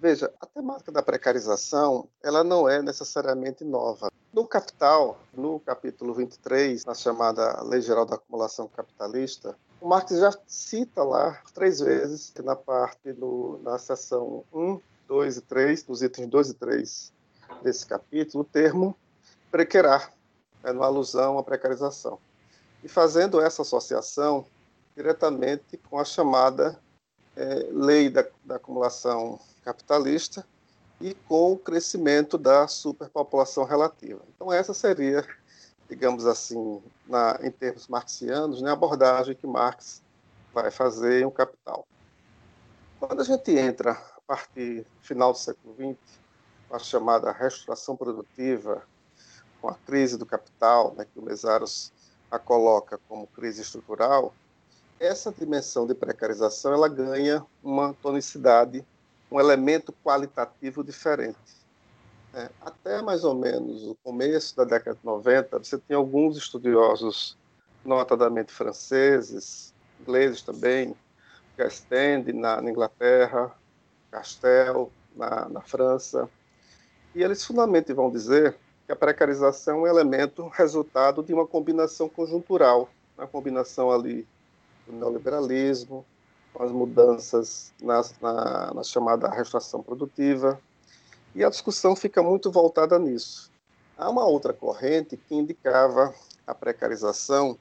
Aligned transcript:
Veja, 0.00 0.32
a 0.40 0.46
temática 0.46 0.90
da 0.90 1.02
precarização, 1.02 2.08
ela 2.22 2.42
não 2.42 2.66
é 2.66 2.80
necessariamente 2.80 3.62
nova. 3.64 4.10
No 4.32 4.46
Capital, 4.46 5.20
no 5.34 5.60
capítulo 5.60 6.14
23, 6.14 6.86
na 6.86 6.94
chamada 6.94 7.62
Lei 7.62 7.82
Geral 7.82 8.06
da 8.06 8.14
Acumulação 8.14 8.66
Capitalista, 8.66 9.54
o 9.78 9.86
Marx 9.86 10.18
já 10.18 10.32
cita 10.46 11.04
lá 11.04 11.42
três 11.52 11.80
vezes, 11.80 12.32
na 12.42 12.56
parte, 12.56 13.12
do, 13.12 13.60
na 13.62 13.76
seção 13.76 14.42
1, 14.54 14.80
2 15.06 15.36
e 15.36 15.40
3, 15.42 15.82
dos 15.82 16.00
itens 16.00 16.28
2 16.28 16.48
e 16.48 16.54
3 16.54 17.12
desse 17.62 17.84
capítulo, 17.84 18.42
o 18.42 18.46
termo 18.46 18.96
prequerar, 19.50 20.14
é 20.64 20.72
uma 20.72 20.86
alusão 20.86 21.36
à 21.36 21.42
precarização. 21.42 22.18
E 22.82 22.88
fazendo 22.88 23.38
essa 23.38 23.60
associação 23.60 24.46
diretamente 24.96 25.76
com 25.76 25.98
a 25.98 26.06
chamada 26.06 26.80
é, 27.36 27.68
lei 27.70 28.10
da, 28.10 28.24
da 28.44 28.56
acumulação 28.56 29.38
capitalista 29.64 30.44
e 31.00 31.14
com 31.14 31.52
o 31.52 31.58
crescimento 31.58 32.36
da 32.36 32.68
superpopulação 32.68 33.64
relativa. 33.64 34.20
Então, 34.34 34.52
essa 34.52 34.74
seria, 34.74 35.26
digamos 35.88 36.26
assim, 36.26 36.82
na, 37.06 37.38
em 37.42 37.50
termos 37.50 37.88
marxianos, 37.88 38.60
né, 38.60 38.70
a 38.70 38.74
abordagem 38.74 39.34
que 39.34 39.46
Marx 39.46 40.02
vai 40.52 40.70
fazer 40.70 41.22
em 41.22 41.24
O 41.24 41.30
Capital. 41.30 41.86
Quando 42.98 43.20
a 43.20 43.24
gente 43.24 43.50
entra, 43.52 43.92
a 43.92 44.20
partir 44.26 44.82
do 44.82 45.02
final 45.02 45.32
do 45.32 45.38
século 45.38 45.74
XX, 45.74 46.20
a 46.70 46.78
chamada 46.78 47.32
restauração 47.32 47.96
produtiva, 47.96 48.82
com 49.60 49.68
a 49.68 49.74
crise 49.74 50.16
do 50.16 50.26
capital, 50.26 50.94
né, 50.96 51.04
que 51.04 51.18
o 51.18 51.22
Mesaros 51.22 51.92
a 52.30 52.38
coloca 52.38 52.98
como 53.08 53.26
crise 53.26 53.62
estrutural, 53.62 54.32
essa 55.00 55.32
dimensão 55.32 55.86
de 55.86 55.94
precarização 55.94 56.74
ela 56.74 56.86
ganha 56.86 57.44
uma 57.64 57.94
tonicidade, 57.94 58.84
um 59.32 59.40
elemento 59.40 59.94
qualitativo 60.04 60.84
diferente. 60.84 61.38
É, 62.34 62.50
até 62.60 63.00
mais 63.00 63.24
ou 63.24 63.34
menos 63.34 63.82
o 63.82 63.96
começo 64.04 64.54
da 64.54 64.64
década 64.64 64.96
de 64.96 65.04
90, 65.04 65.58
você 65.58 65.78
tem 65.78 65.96
alguns 65.96 66.36
estudiosos, 66.36 67.36
notadamente 67.82 68.52
franceses, 68.52 69.72
ingleses 70.00 70.42
também, 70.42 70.94
Gastend 71.56 72.32
na, 72.34 72.60
na 72.60 72.70
Inglaterra, 72.70 73.50
Castel 74.10 74.92
na, 75.16 75.48
na 75.48 75.60
França, 75.62 76.28
e 77.14 77.22
eles 77.22 77.44
fundamentalmente 77.44 77.92
vão 77.94 78.10
dizer 78.10 78.54
que 78.86 78.92
a 78.92 78.96
precarização 78.96 79.78
é 79.78 79.80
um 79.80 79.86
elemento 79.86 80.46
resultado 80.48 81.22
de 81.22 81.32
uma 81.32 81.46
combinação 81.46 82.08
conjuntural, 82.08 82.88
uma 83.16 83.26
combinação 83.26 83.90
ali 83.90 84.26
do 84.90 84.96
neoliberalismo, 84.96 86.04
com 86.52 86.62
as 86.62 86.72
mudanças 86.72 87.72
na, 87.80 88.02
na, 88.20 88.74
na 88.74 88.82
chamada 88.82 89.28
restauração 89.30 89.82
produtiva, 89.82 90.60
e 91.34 91.44
a 91.44 91.50
discussão 91.50 91.94
fica 91.94 92.22
muito 92.22 92.50
voltada 92.50 92.98
nisso. 92.98 93.50
Há 93.96 94.08
uma 94.10 94.24
outra 94.24 94.52
corrente 94.52 95.16
que 95.16 95.34
indicava 95.34 96.12
a 96.46 96.54
precarização 96.54 97.56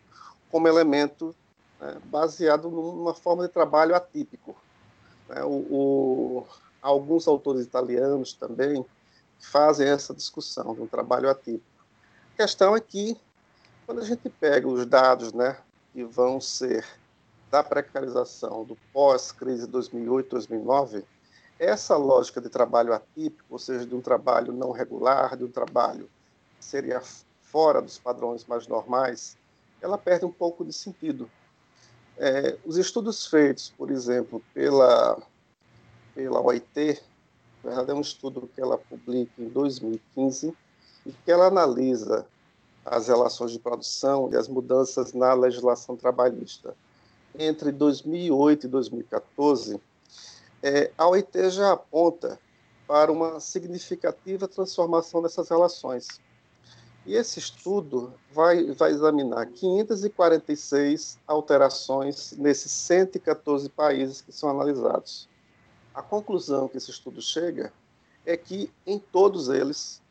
como 0.49 0.67
elemento 0.67 1.35
né, 1.79 1.97
baseado 2.05 2.69
numa 2.69 3.13
forma 3.13 3.47
de 3.47 3.53
trabalho 3.53 3.95
atípico. 3.95 4.55
Né, 5.27 5.43
o, 5.43 5.67
o, 5.69 6.47
alguns 6.81 7.27
autores 7.27 7.63
italianos 7.63 8.33
também 8.33 8.83
fazem 9.39 9.87
essa 9.87 10.13
discussão 10.13 10.73
de 10.73 10.81
um 10.81 10.87
trabalho 10.87 11.29
atípico. 11.29 11.85
A 12.33 12.37
questão 12.37 12.75
é 12.75 12.79
que, 12.79 13.15
quando 13.85 14.01
a 14.01 14.05
gente 14.05 14.29
pega 14.29 14.67
os 14.67 14.85
dados 14.85 15.31
né, 15.31 15.57
que 15.93 16.03
vão 16.03 16.41
ser 16.41 16.85
da 17.49 17.63
precarização 17.63 18.63
do 18.63 18.77
pós-crise 18.93 19.67
2008-2009, 19.67 21.03
essa 21.57 21.97
lógica 21.97 22.39
de 22.39 22.49
trabalho 22.49 22.93
atípico, 22.93 23.45
ou 23.49 23.59
seja, 23.59 23.85
de 23.85 23.93
um 23.93 24.01
trabalho 24.01 24.53
não 24.53 24.71
regular, 24.71 25.35
de 25.35 25.43
um 25.43 25.51
trabalho 25.51 26.09
que 26.57 26.65
seria 26.65 27.01
fora 27.41 27.81
dos 27.81 27.97
padrões 27.97 28.45
mais 28.45 28.67
normais, 28.67 29.35
ela 29.81 29.97
perde 29.97 30.25
um 30.25 30.31
pouco 30.31 30.63
de 30.63 30.71
sentido. 30.71 31.29
É, 32.17 32.57
os 32.65 32.77
estudos 32.77 33.25
feitos, 33.25 33.73
por 33.77 33.89
exemplo, 33.89 34.43
pela, 34.53 35.21
pela 36.13 36.41
OIT, 36.41 37.01
é 37.63 37.93
um 37.93 38.01
estudo 38.01 38.49
que 38.53 38.61
ela 38.61 38.77
publica 38.77 39.31
em 39.37 39.49
2015 39.49 40.55
e 41.05 41.11
que 41.11 41.31
ela 41.31 41.47
analisa 41.47 42.25
as 42.85 43.07
relações 43.07 43.51
de 43.51 43.59
produção 43.59 44.29
e 44.31 44.35
as 44.35 44.47
mudanças 44.47 45.13
na 45.13 45.33
legislação 45.33 45.95
trabalhista. 45.95 46.75
Entre 47.37 47.71
2008 47.71 48.65
e 48.65 48.69
2014, 48.69 49.81
é, 50.61 50.91
a 50.97 51.07
OIT 51.07 51.49
já 51.51 51.71
aponta 51.71 52.39
para 52.87 53.11
uma 53.11 53.39
significativa 53.39 54.47
transformação 54.47 55.21
dessas 55.21 55.47
relações. 55.49 56.07
E 57.05 57.15
esse 57.15 57.39
estudo 57.39 58.13
vai, 58.31 58.71
vai 58.71 58.91
examinar 58.91 59.45
546 59.47 61.17
alterações 61.25 62.33
nesses 62.33 62.71
114 62.71 63.69
países 63.69 64.21
que 64.21 64.31
são 64.31 64.49
analisados. 64.49 65.29
A 65.93 66.01
conclusão 66.01 66.67
que 66.67 66.77
esse 66.77 66.91
estudo 66.91 67.21
chega 67.21 67.71
é 68.25 68.35
que 68.35 68.71
em 68.85 68.99
todos 68.99 69.49
eles, 69.49 70.01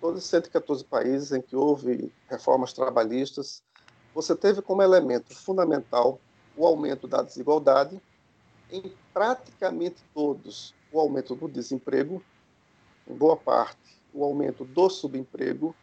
todos 0.00 0.24
os 0.24 0.30
114 0.30 0.84
países 0.84 1.32
em 1.32 1.40
que 1.40 1.56
houve 1.56 2.12
reformas 2.28 2.72
trabalhistas, 2.72 3.62
você 4.14 4.34
teve 4.34 4.62
como 4.62 4.82
elemento 4.82 5.34
fundamental 5.34 6.18
o 6.58 6.66
aumento 6.66 7.06
da 7.06 7.22
desigualdade, 7.22 8.00
em 8.70 8.92
praticamente 9.14 10.02
todos 10.12 10.74
o 10.92 11.00
aumento 11.00 11.34
do 11.34 11.48
desemprego, 11.48 12.22
em 13.08 13.14
boa 13.14 13.36
parte 13.36 13.78
o 14.12 14.24
aumento 14.24 14.64
do 14.64 14.90
subemprego 14.90 15.74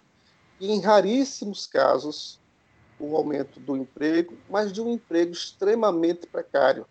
e 0.60 0.72
em 0.72 0.82
raríssimos 0.82 1.66
casos 1.66 2.40
o 3.00 3.16
aumento 3.16 3.60
do 3.60 3.76
emprego, 3.76 4.38
mas 4.50 4.72
de 4.72 4.82
um 4.82 4.92
emprego 4.92 5.32
extremamente 5.32 6.28
precário 6.28 6.86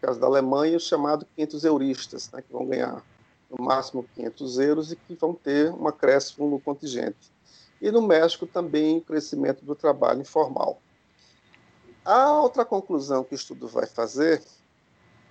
caso 0.00 0.20
da 0.20 0.26
Alemanha, 0.26 0.76
o 0.76 0.80
chamado 0.80 1.26
500 1.34 1.64
euristas, 1.64 2.30
né, 2.30 2.42
que 2.42 2.52
vão 2.52 2.66
ganhar 2.66 3.02
no 3.50 3.64
máximo 3.64 4.04
500 4.14 4.58
euros 4.58 4.92
e 4.92 4.96
que 4.96 5.14
vão 5.14 5.34
ter 5.34 5.72
um 5.72 5.88
acréscimo 5.88 6.48
no 6.48 6.60
contingente. 6.60 7.32
E 7.80 7.90
no 7.90 8.02
México 8.02 8.46
também 8.46 8.98
o 8.98 9.00
crescimento 9.00 9.64
do 9.64 9.74
trabalho 9.74 10.20
informal. 10.20 10.80
A 12.06 12.40
outra 12.40 12.64
conclusão 12.64 13.24
que 13.24 13.34
o 13.34 13.34
estudo 13.34 13.66
vai 13.66 13.84
fazer 13.84 14.40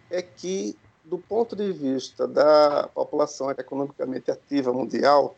é 0.09 0.21
que, 0.21 0.77
do 1.05 1.17
ponto 1.17 1.55
de 1.55 1.71
vista 1.71 2.27
da 2.27 2.89
população 2.93 3.49
economicamente 3.49 4.29
ativa 4.29 4.73
mundial, 4.73 5.37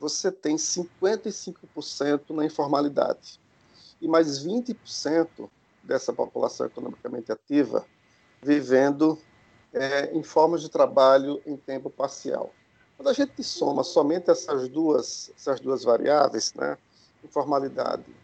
você 0.00 0.32
tem 0.32 0.56
55% 0.56 2.30
na 2.30 2.44
informalidade 2.44 3.38
e 4.02 4.08
mais 4.08 4.44
20% 4.44 5.48
dessa 5.80 6.12
população 6.12 6.66
economicamente 6.66 7.30
ativa 7.30 7.86
vivendo 8.42 9.16
é, 9.72 10.12
em 10.12 10.24
formas 10.24 10.60
de 10.60 10.68
trabalho 10.68 11.40
em 11.46 11.56
tempo 11.56 11.88
parcial. 11.88 12.52
Quando 12.96 13.10
a 13.10 13.12
gente 13.12 13.44
soma 13.44 13.84
somente 13.84 14.28
essas 14.28 14.68
duas, 14.68 15.30
essas 15.36 15.60
duas 15.60 15.84
variáveis, 15.84 16.52
né, 16.52 16.76
informalidade 17.22 18.23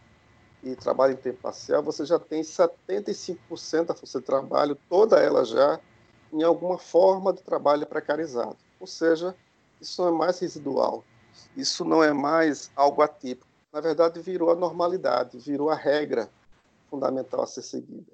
e 0.62 0.76
trabalho 0.76 1.14
em 1.14 1.16
tempo 1.16 1.40
parcial, 1.40 1.82
você 1.82 2.04
já 2.04 2.18
tem 2.18 2.42
75% 2.42 3.86
da 3.86 3.94
força 3.94 4.20
de 4.20 4.26
trabalho, 4.26 4.76
toda 4.88 5.18
ela 5.18 5.44
já 5.44 5.80
em 6.32 6.42
alguma 6.42 6.78
forma 6.78 7.32
de 7.32 7.42
trabalho 7.42 7.86
precarizado. 7.86 8.56
Ou 8.78 8.86
seja, 8.86 9.34
isso 9.80 10.02
não 10.02 10.14
é 10.14 10.18
mais 10.18 10.38
residual, 10.38 11.02
isso 11.56 11.84
não 11.84 12.04
é 12.04 12.12
mais 12.12 12.70
algo 12.76 13.02
atípico. 13.02 13.48
Na 13.72 13.80
verdade, 13.80 14.20
virou 14.20 14.50
a 14.50 14.54
normalidade, 14.54 15.38
virou 15.38 15.70
a 15.70 15.74
regra 15.74 16.30
fundamental 16.88 17.42
a 17.42 17.46
ser 17.46 17.62
seguida. 17.62 18.12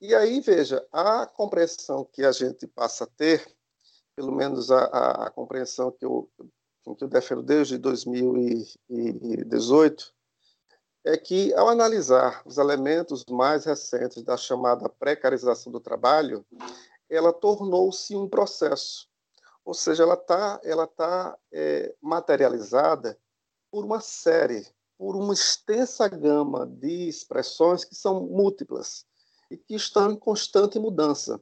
E 0.00 0.14
aí, 0.14 0.40
veja, 0.40 0.86
a 0.92 1.26
compreensão 1.26 2.08
que 2.10 2.24
a 2.24 2.32
gente 2.32 2.66
passa 2.66 3.04
a 3.04 3.06
ter, 3.06 3.46
pelo 4.16 4.32
menos 4.32 4.70
a, 4.70 4.84
a, 4.84 5.26
a 5.26 5.30
compreensão 5.30 5.90
que 5.90 6.02
eu, 6.04 6.30
que 6.96 7.04
eu 7.04 7.08
defendo 7.08 7.42
desde 7.42 7.76
2018, 7.76 10.14
é 11.04 11.16
que, 11.16 11.52
ao 11.54 11.68
analisar 11.68 12.42
os 12.44 12.58
elementos 12.58 13.24
mais 13.26 13.64
recentes 13.64 14.22
da 14.22 14.36
chamada 14.36 14.88
precarização 14.88 15.72
do 15.72 15.80
trabalho, 15.80 16.44
ela 17.08 17.32
tornou-se 17.32 18.14
um 18.14 18.28
processo. 18.28 19.08
Ou 19.64 19.74
seja, 19.74 20.02
ela 20.02 20.14
está 20.14 20.60
ela 20.62 20.86
tá, 20.86 21.38
é, 21.52 21.94
materializada 22.00 23.18
por 23.70 23.84
uma 23.84 24.00
série, 24.00 24.66
por 24.98 25.16
uma 25.16 25.32
extensa 25.32 26.08
gama 26.08 26.66
de 26.66 27.08
expressões 27.08 27.84
que 27.84 27.94
são 27.94 28.20
múltiplas 28.20 29.06
e 29.50 29.56
que 29.56 29.74
estão 29.74 30.12
em 30.12 30.16
constante 30.16 30.78
mudança. 30.78 31.40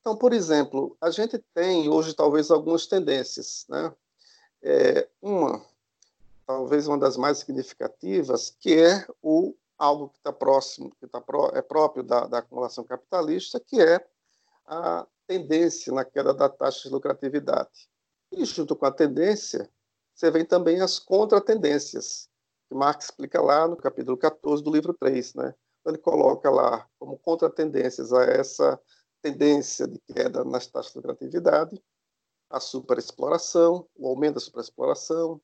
Então, 0.00 0.16
por 0.16 0.32
exemplo, 0.32 0.96
a 1.00 1.10
gente 1.10 1.38
tem 1.52 1.88
hoje 1.88 2.14
talvez 2.14 2.50
algumas 2.50 2.86
tendências, 2.86 3.66
né? 3.68 3.94
É, 4.62 5.08
uma, 5.20 5.64
talvez 6.48 6.88
uma 6.88 6.98
das 6.98 7.18
mais 7.18 7.38
significativas, 7.38 8.48
que 8.58 8.72
é 8.72 9.06
o 9.22 9.54
algo 9.76 10.08
que 10.08 10.16
está 10.16 10.32
próximo, 10.32 10.90
que 10.98 11.06
tá 11.06 11.20
pró, 11.20 11.50
é 11.52 11.60
próprio 11.60 12.02
da, 12.02 12.26
da, 12.26 12.38
acumulação 12.38 12.82
capitalista, 12.82 13.60
que 13.60 13.78
é 13.78 14.02
a 14.64 15.06
tendência 15.26 15.92
na 15.92 16.06
queda 16.06 16.32
da 16.32 16.48
taxa 16.48 16.88
de 16.88 16.94
lucratividade. 16.94 17.86
E 18.32 18.46
junto 18.46 18.74
com 18.74 18.86
a 18.86 18.90
tendência, 18.90 19.70
você 20.14 20.30
vem 20.30 20.44
também 20.44 20.80
as 20.80 20.98
contratendências, 20.98 22.30
que 22.66 22.74
Marx 22.74 23.04
explica 23.04 23.42
lá 23.42 23.68
no 23.68 23.76
capítulo 23.76 24.16
14 24.16 24.62
do 24.62 24.72
livro 24.72 24.94
3, 24.94 25.34
né? 25.34 25.54
Então, 25.80 25.92
ele 25.92 25.98
coloca 25.98 26.50
lá 26.50 26.88
como 26.98 27.18
contratendências 27.18 28.10
a 28.10 28.24
essa 28.24 28.80
tendência 29.20 29.86
de 29.86 29.98
queda 30.00 30.44
nas 30.44 30.66
taxas 30.66 30.92
de 30.92 30.96
lucratividade, 30.96 31.82
a 32.48 32.58
superexploração, 32.58 33.86
o 33.94 34.08
aumento 34.08 34.34
da 34.34 34.40
superexploração, 34.40 35.40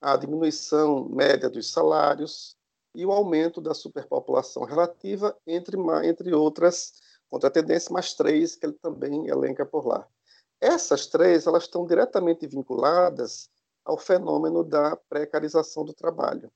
a 0.00 0.16
diminuição 0.16 1.08
média 1.08 1.48
dos 1.50 1.70
salários 1.70 2.56
e 2.94 3.04
o 3.04 3.12
aumento 3.12 3.60
da 3.60 3.74
superpopulação 3.74 4.64
relativa, 4.64 5.36
entre, 5.46 5.76
entre 6.04 6.34
outras 6.34 6.94
contratendências, 7.28 7.90
mais 7.90 8.14
três 8.14 8.56
que 8.56 8.66
ele 8.66 8.74
também 8.74 9.28
elenca 9.28 9.64
por 9.66 9.86
lá. 9.86 10.06
Essas 10.60 11.06
três 11.06 11.46
elas 11.46 11.64
estão 11.64 11.86
diretamente 11.86 12.46
vinculadas 12.46 13.48
ao 13.84 13.96
fenômeno 13.96 14.64
da 14.64 14.96
precarização 14.96 15.84
do 15.84 15.94
trabalho. 15.94 16.50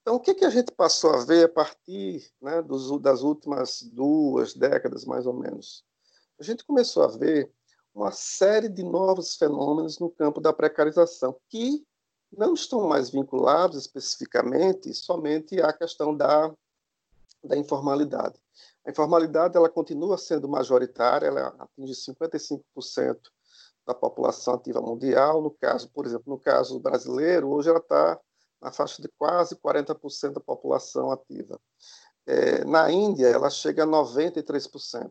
Então, 0.00 0.16
o 0.16 0.20
que, 0.20 0.34
que 0.34 0.44
a 0.44 0.50
gente 0.50 0.72
passou 0.72 1.12
a 1.12 1.24
ver 1.24 1.44
a 1.44 1.48
partir 1.48 2.30
né, 2.40 2.62
dos, 2.62 3.00
das 3.00 3.22
últimas 3.22 3.82
duas 3.82 4.54
décadas, 4.54 5.04
mais 5.04 5.26
ou 5.26 5.34
menos? 5.34 5.84
A 6.40 6.42
gente 6.42 6.64
começou 6.64 7.02
a 7.02 7.08
ver 7.08 7.52
uma 7.94 8.10
série 8.10 8.68
de 8.68 8.82
novos 8.82 9.36
fenômenos 9.36 9.98
no 9.98 10.10
campo 10.10 10.40
da 10.40 10.52
precarização, 10.52 11.38
que 11.48 11.84
não 12.36 12.54
estão 12.54 12.86
mais 12.88 13.10
vinculados 13.10 13.78
especificamente 13.78 14.92
somente 14.94 15.60
à 15.60 15.72
questão 15.72 16.16
da, 16.16 16.52
da 17.42 17.56
informalidade. 17.56 18.38
A 18.86 18.90
informalidade 18.90 19.56
ela 19.56 19.68
continua 19.68 20.16
sendo 20.16 20.48
majoritária, 20.48 21.26
ela 21.26 21.54
atinge 21.58 21.92
55% 21.92 22.60
da 23.86 23.94
população 23.94 24.54
ativa 24.54 24.80
mundial. 24.80 25.42
No 25.42 25.50
caso, 25.50 25.88
por 25.90 26.06
exemplo, 26.06 26.32
no 26.32 26.38
caso 26.38 26.78
brasileiro, 26.78 27.48
hoje 27.48 27.70
ela 27.70 27.78
está 27.78 28.18
na 28.60 28.72
faixa 28.72 29.00
de 29.00 29.08
quase 29.18 29.56
40% 29.56 30.32
da 30.32 30.40
população 30.40 31.10
ativa. 31.10 31.58
É, 32.26 32.64
na 32.64 32.90
Índia, 32.90 33.26
ela 33.26 33.48
chega 33.48 33.84
a 33.84 33.86
93%. 33.86 35.10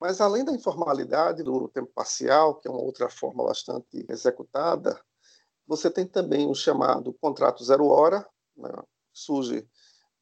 Mas, 0.00 0.20
além 0.20 0.44
da 0.44 0.52
informalidade 0.52 1.42
do 1.42 1.68
tempo 1.68 1.90
parcial, 1.92 2.54
que 2.54 2.68
é 2.68 2.70
uma 2.70 2.80
outra 2.80 3.08
forma 3.08 3.44
bastante 3.44 4.06
executada, 4.08 5.00
você 5.68 5.90
tem 5.90 6.06
também 6.06 6.48
o 6.48 6.54
chamado 6.54 7.12
contrato 7.20 7.62
zero 7.62 7.86
hora, 7.86 8.26
né, 8.56 8.72
surge 9.12 9.68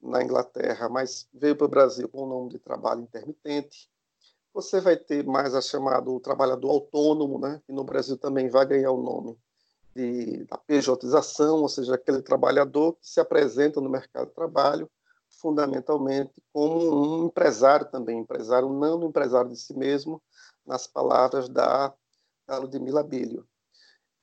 na 0.03 0.23
Inglaterra, 0.23 0.89
mas 0.89 1.29
veio 1.33 1.55
para 1.55 1.67
o 1.67 1.71
Brasil 1.71 2.09
com 2.09 2.25
o 2.25 2.29
nome 2.29 2.51
de 2.51 2.59
trabalho 2.59 3.01
intermitente. 3.01 3.89
Você 4.53 4.81
vai 4.81 4.97
ter 4.97 5.25
mais 5.25 5.55
a 5.55 5.61
chamado 5.61 6.19
trabalhador 6.19 6.71
autônomo, 6.71 7.39
né, 7.39 7.63
que 7.65 7.73
no 7.73 7.85
Brasil 7.85 8.19
também 8.19 8.49
vai 8.49 8.67
ganhar 8.67 8.91
o 8.91 9.01
nome 9.01 9.39
de, 9.95 10.45
da 10.45 10.59
pejotização, 10.59 11.63
ou 11.63 11.69
seja, 11.69 11.95
aquele 11.95 12.23
trabalhador 12.23 12.95
que 12.95 13.09
se 13.09 13.21
apresenta 13.21 13.81
no 13.81 13.89
mercado 13.89 14.27
de 14.27 14.35
trabalho 14.35 14.91
fundamentalmente 15.41 16.43
como 16.53 17.23
um 17.23 17.27
empresário 17.27 17.87
também, 17.87 18.19
empresário 18.19 18.69
não 18.69 19.05
empresário 19.05 19.51
de 19.51 19.57
si 19.57 19.75
mesmo, 19.75 20.21
nas 20.67 20.87
palavras 20.87 21.49
da, 21.49 21.95
da 22.47 22.59
Ludmila 22.59 23.03
Bilho. 23.03 23.47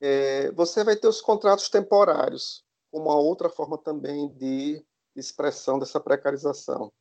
É, 0.06 0.52
você 0.52 0.84
vai 0.84 0.98
ter 0.98 1.08
os 1.08 1.22
contratos 1.22 1.70
temporários, 1.70 2.62
uma 2.92 3.16
outra 3.16 3.48
forma 3.48 3.78
também 3.78 4.28
de 4.34 4.86
expressão 5.16 5.80
dessa 5.80 5.98
precarização. 5.98 6.92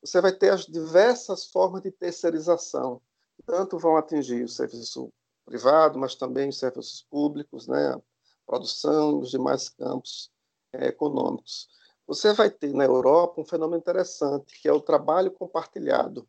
Você 0.00 0.20
vai 0.20 0.30
ter 0.30 0.52
as 0.52 0.64
diversas 0.64 1.46
formas 1.46 1.82
de 1.82 1.90
terceirização, 1.90 3.00
que 3.34 3.42
tanto 3.42 3.76
vão 3.76 3.96
atingir 3.96 4.44
o 4.44 4.48
serviço 4.48 5.12
privado, 5.44 5.98
mas 5.98 6.14
também 6.14 6.48
os 6.48 6.56
serviços 6.56 7.04
públicos, 7.10 7.66
né, 7.66 7.88
a 7.88 8.00
produção 8.46 9.18
os 9.18 9.32
demais 9.32 9.68
campos 9.68 10.30
é, 10.72 10.86
econômicos. 10.86 11.68
Você 12.06 12.32
vai 12.32 12.50
ter 12.50 12.72
na 12.72 12.84
Europa 12.84 13.40
um 13.40 13.44
fenômeno 13.44 13.80
interessante, 13.80 14.60
que 14.60 14.68
é 14.68 14.72
o 14.72 14.80
trabalho 14.80 15.32
compartilhado. 15.32 16.24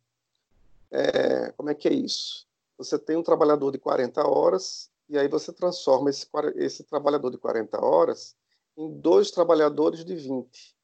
É, 0.90 1.52
como 1.52 1.70
é 1.70 1.74
que 1.74 1.86
é 1.86 1.92
isso? 1.92 2.48
Você 2.76 2.98
tem 2.98 3.16
um 3.16 3.22
trabalhador 3.22 3.70
de 3.70 3.78
40 3.78 4.26
horas 4.26 4.90
e 5.08 5.18
aí 5.18 5.28
você 5.28 5.52
transforma 5.52 6.10
esse, 6.10 6.26
esse 6.56 6.84
trabalhador 6.84 7.30
de 7.30 7.38
40 7.38 7.82
horas 7.84 8.36
em 8.76 8.90
dois 9.00 9.30
trabalhadores 9.30 10.04
de 10.04 10.14
20. 10.14 10.76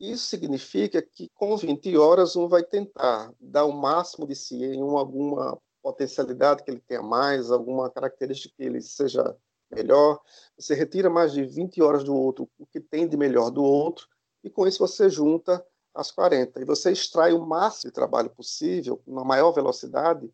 Isso 0.00 0.26
significa 0.26 1.00
que 1.00 1.28
com 1.34 1.56
20 1.56 1.96
horas 1.96 2.34
um 2.34 2.48
vai 2.48 2.62
tentar 2.62 3.32
dar 3.40 3.64
o 3.64 3.72
máximo 3.72 4.26
de 4.26 4.34
si 4.34 4.64
em 4.64 4.82
uma, 4.82 5.00
alguma 5.00 5.58
potencialidade 5.82 6.62
que 6.62 6.70
ele 6.70 6.80
tenha 6.80 7.02
mais, 7.02 7.50
alguma 7.50 7.90
característica 7.90 8.54
que 8.56 8.62
ele 8.62 8.80
seja 8.80 9.36
melhor. 9.70 10.20
Você 10.56 10.74
retira 10.74 11.10
mais 11.10 11.32
de 11.32 11.44
20 11.44 11.82
horas 11.82 12.04
do 12.04 12.14
outro, 12.14 12.48
o 12.58 12.66
que 12.66 12.80
tem 12.80 13.08
de 13.08 13.16
melhor 13.16 13.50
do 13.50 13.62
outro, 13.62 14.08
e 14.42 14.50
com 14.50 14.66
isso 14.66 14.78
você 14.78 15.08
junta 15.08 15.64
as 15.94 16.10
40. 16.10 16.60
E 16.60 16.64
você 16.64 16.90
extrai 16.90 17.32
o 17.32 17.44
máximo 17.44 17.90
de 17.90 17.94
trabalho 17.94 18.30
possível, 18.30 19.00
na 19.06 19.24
maior 19.24 19.52
velocidade, 19.52 20.32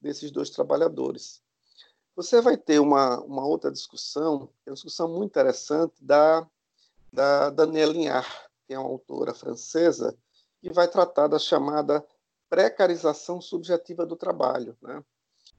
desses 0.00 0.30
dois 0.30 0.50
trabalhadores. 0.50 1.42
Você 2.16 2.40
vai 2.40 2.56
ter 2.56 2.80
uma, 2.80 3.20
uma 3.20 3.46
outra 3.46 3.70
discussão, 3.70 4.48
é 4.66 4.70
uma 4.70 4.74
discussão 4.74 5.08
muito 5.08 5.30
interessante, 5.30 5.94
da, 6.00 6.46
da 7.12 7.50
Danielle 7.50 7.92
Lignard, 7.92 8.28
que 8.66 8.74
é 8.74 8.78
uma 8.78 8.88
autora 8.88 9.34
francesa, 9.34 10.16
que 10.60 10.72
vai 10.72 10.88
tratar 10.88 11.28
da 11.28 11.38
chamada 11.38 12.04
precarização 12.48 13.40
subjetiva 13.40 14.04
do 14.04 14.16
trabalho. 14.16 14.76
Né? 14.82 15.02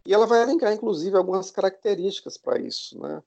E 0.06 0.13
ela 0.13 0.27
vai 0.27 0.42
elencar, 0.42 0.74
inclusive, 0.74 1.15
algumas 1.15 1.50
características 1.50 2.38
para 2.38 2.59
isso. 2.59 3.00
Né? 3.00 3.24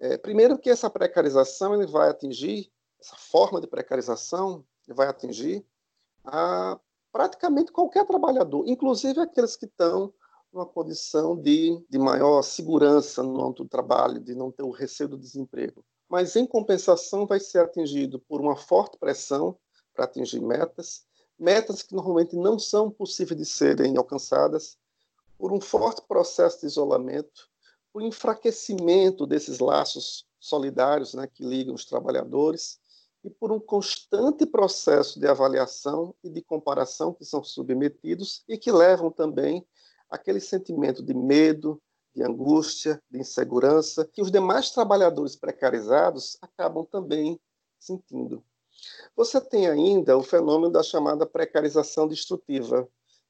É, 0.00 0.16
primeiro 0.16 0.58
que 0.58 0.70
essa 0.70 0.90
precarização 0.90 1.74
ele 1.74 1.86
vai 1.86 2.08
atingir, 2.08 2.72
essa 3.00 3.16
forma 3.16 3.60
de 3.60 3.66
precarização 3.66 4.64
vai 4.88 5.06
atingir 5.06 5.64
a 6.24 6.78
praticamente 7.12 7.70
qualquer 7.70 8.06
trabalhador, 8.06 8.66
inclusive 8.66 9.20
aqueles 9.20 9.54
que 9.54 9.66
estão 9.66 10.12
uma 10.52 10.66
condição 10.66 11.34
de, 11.34 11.82
de 11.88 11.98
maior 11.98 12.42
segurança 12.42 13.22
no 13.22 13.42
âmbito 13.42 13.64
do 13.64 13.68
trabalho, 13.68 14.20
de 14.20 14.34
não 14.34 14.50
ter 14.50 14.62
o 14.62 14.70
receio 14.70 15.08
do 15.08 15.18
desemprego. 15.18 15.84
Mas, 16.08 16.36
em 16.36 16.46
compensação, 16.46 17.26
vai 17.26 17.40
ser 17.40 17.60
atingido 17.60 18.18
por 18.20 18.40
uma 18.40 18.54
forte 18.54 18.98
pressão 18.98 19.56
para 19.94 20.04
atingir 20.04 20.40
metas, 20.40 21.04
metas 21.38 21.82
que 21.82 21.94
normalmente 21.94 22.36
não 22.36 22.58
são 22.58 22.90
possíveis 22.90 23.38
de 23.38 23.46
serem 23.46 23.96
alcançadas, 23.96 24.76
por 25.38 25.52
um 25.52 25.60
forte 25.60 26.02
processo 26.06 26.60
de 26.60 26.66
isolamento, 26.66 27.48
por 27.92 28.02
enfraquecimento 28.02 29.26
desses 29.26 29.58
laços 29.58 30.26
solidários 30.38 31.14
né, 31.14 31.26
que 31.26 31.44
ligam 31.44 31.74
os 31.74 31.84
trabalhadores 31.84 32.78
e 33.24 33.30
por 33.30 33.50
um 33.50 33.60
constante 33.60 34.44
processo 34.46 35.18
de 35.18 35.26
avaliação 35.26 36.14
e 36.22 36.28
de 36.28 36.42
comparação 36.42 37.12
que 37.12 37.24
são 37.24 37.42
submetidos 37.42 38.42
e 38.48 38.58
que 38.58 38.70
levam 38.70 39.10
também 39.10 39.66
aquele 40.12 40.40
sentimento 40.40 41.02
de 41.02 41.14
medo, 41.14 41.80
de 42.14 42.22
angústia, 42.22 43.02
de 43.10 43.18
insegurança 43.18 44.06
que 44.12 44.20
os 44.20 44.30
demais 44.30 44.70
trabalhadores 44.70 45.34
precarizados 45.34 46.36
acabam 46.42 46.84
também 46.84 47.40
sentindo. 47.78 48.44
Você 49.16 49.40
tem 49.40 49.66
ainda 49.66 50.16
o 50.16 50.22
fenômeno 50.22 50.70
da 50.70 50.82
chamada 50.82 51.24
precarização 51.24 52.06
destrutiva, 52.06 52.86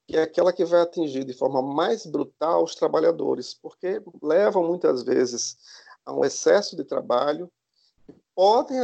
que 0.09 0.17
é 0.17 0.23
aquela 0.23 0.53
que 0.53 0.65
vai 0.65 0.81
atingir 0.81 1.25
de 1.25 1.33
forma 1.33 1.63
mais 1.63 2.05
brutal 2.05 2.65
os 2.65 2.75
trabalhadores, 2.75 3.55
porque 3.55 4.03
levam 4.21 4.67
muitas 4.67 5.05
vezes 5.05 5.57
a 6.05 6.13
um 6.13 6.25
excesso 6.25 6.77
de 6.77 6.83
trabalho 6.83 7.51
podem 8.35 8.79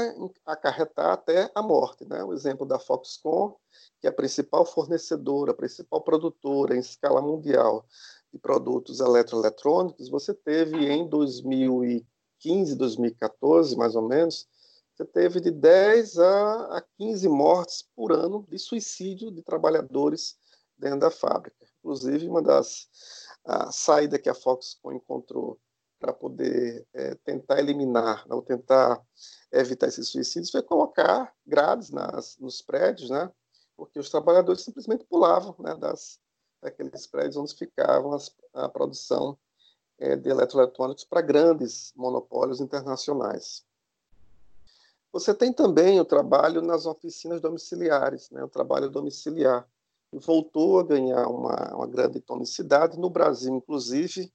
acarretar 0.45 1.13
até 1.13 1.51
a 1.55 1.63
morte. 1.63 2.05
Né? 2.05 2.23
O 2.23 2.33
exemplo 2.33 2.67
da 2.67 2.79
Foxconn, 2.79 3.55
que 4.01 4.07
é 4.07 4.11
a 4.11 4.13
principal 4.13 4.65
fornecedora, 4.65 5.53
a 5.53 5.55
principal 5.55 6.01
produtora 6.03 6.77
em 6.77 6.81
escala 6.81 7.21
mundial 7.21 7.87
de 8.33 8.39
produtos 8.39 9.01
eletroeletrônicos, 9.01 10.09
você 10.09 10.35
teve 10.35 10.77
em 10.87 11.09
2015, 11.09 12.77
2014, 12.77 13.77
mais 13.77 13.97
ou 13.97 14.07
menos, 14.07 14.47
você 14.95 15.05
teve 15.05 15.41
de 15.41 15.51
10 15.51 16.19
a, 16.19 16.79
a 16.79 16.85
15 16.99 17.29
mortes 17.29 17.89
por 17.95 18.13
ano 18.13 18.45
de 18.49 18.59
suicídio 18.59 19.31
de 19.31 19.43
trabalhadores 19.43 20.37
dentro 20.77 21.01
da 21.01 21.11
fábrica. 21.11 21.57
Inclusive, 21.79 22.29
uma 22.29 22.43
das 22.43 22.89
saídas 23.71 24.21
que 24.21 24.29
a 24.29 24.35
Foxconn 24.35 24.97
encontrou 24.97 25.59
para 25.99 26.13
poder 26.13 26.87
é, 26.95 27.15
tentar 27.17 27.59
eliminar, 27.59 28.25
ou 28.29 28.43
tentar 28.43 29.03
evitar 29.53 29.89
esses 29.89 30.09
suicídios, 30.09 30.51
foi 30.51 30.63
colocar 30.63 31.35
grades 31.47 31.91
nas, 31.91 32.37
nos 32.39 32.63
prédios, 32.63 33.11
né? 33.11 33.31
porque 33.77 33.99
os 33.99 34.11
trabalhadores 34.11 34.63
simplesmente 34.63 35.05
pulavam 35.05 35.55
né, 35.61 35.75
das, 35.77 36.19
daqueles 36.61 37.07
prédios 37.07 37.37
onde 37.37 37.55
ficavam 37.55 38.13
as, 38.13 38.35
a 38.53 38.69
produção 38.69 39.39
é, 39.99 40.17
de 40.17 40.29
eletroeletrônicos 40.29 41.05
para 41.05 41.21
grandes 41.21 41.93
monopólios 41.97 42.61
internacionais. 42.61 43.65
Você 45.13 45.33
tem 45.33 45.53
também 45.53 45.99
o 45.99 46.05
trabalho 46.05 46.61
nas 46.61 46.87
oficinas 46.87 47.41
domiciliares, 47.41 48.31
né, 48.31 48.43
o 48.45 48.49
trabalho 48.49 48.91
domiciliar, 48.91 49.67
voltou 50.13 50.81
a 50.81 50.85
ganhar 50.85 51.29
uma, 51.29 51.75
uma 51.75 51.87
grande 51.87 52.21
tonicidade. 52.21 52.99
No 52.99 53.11
Brasil, 53.11 53.55
inclusive, 53.55 54.33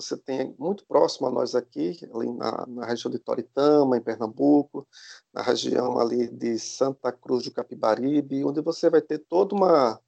você 0.00 0.16
tem 0.16 0.54
muito 0.58 0.86
próximo 0.86 1.26
a 1.26 1.30
nós 1.30 1.54
aqui, 1.56 1.98
ali 2.14 2.32
na, 2.32 2.64
na, 2.68 2.86
região 2.86 3.10
de 3.10 3.18
Toritama, 3.18 3.96
em 3.96 4.00
Pernambuco, 4.00 4.86
na 5.32 5.42
região 5.42 5.98
ali 5.98 6.28
de 6.28 6.56
Santa 6.58 7.10
Cruz 7.10 7.44
do 7.44 7.50
Capibaribe, 7.50 8.44
onde 8.44 8.60
você 8.60 8.88
vai 8.88 9.02
ter 9.02 9.18
toda 9.18 9.56
uma, 9.56 10.00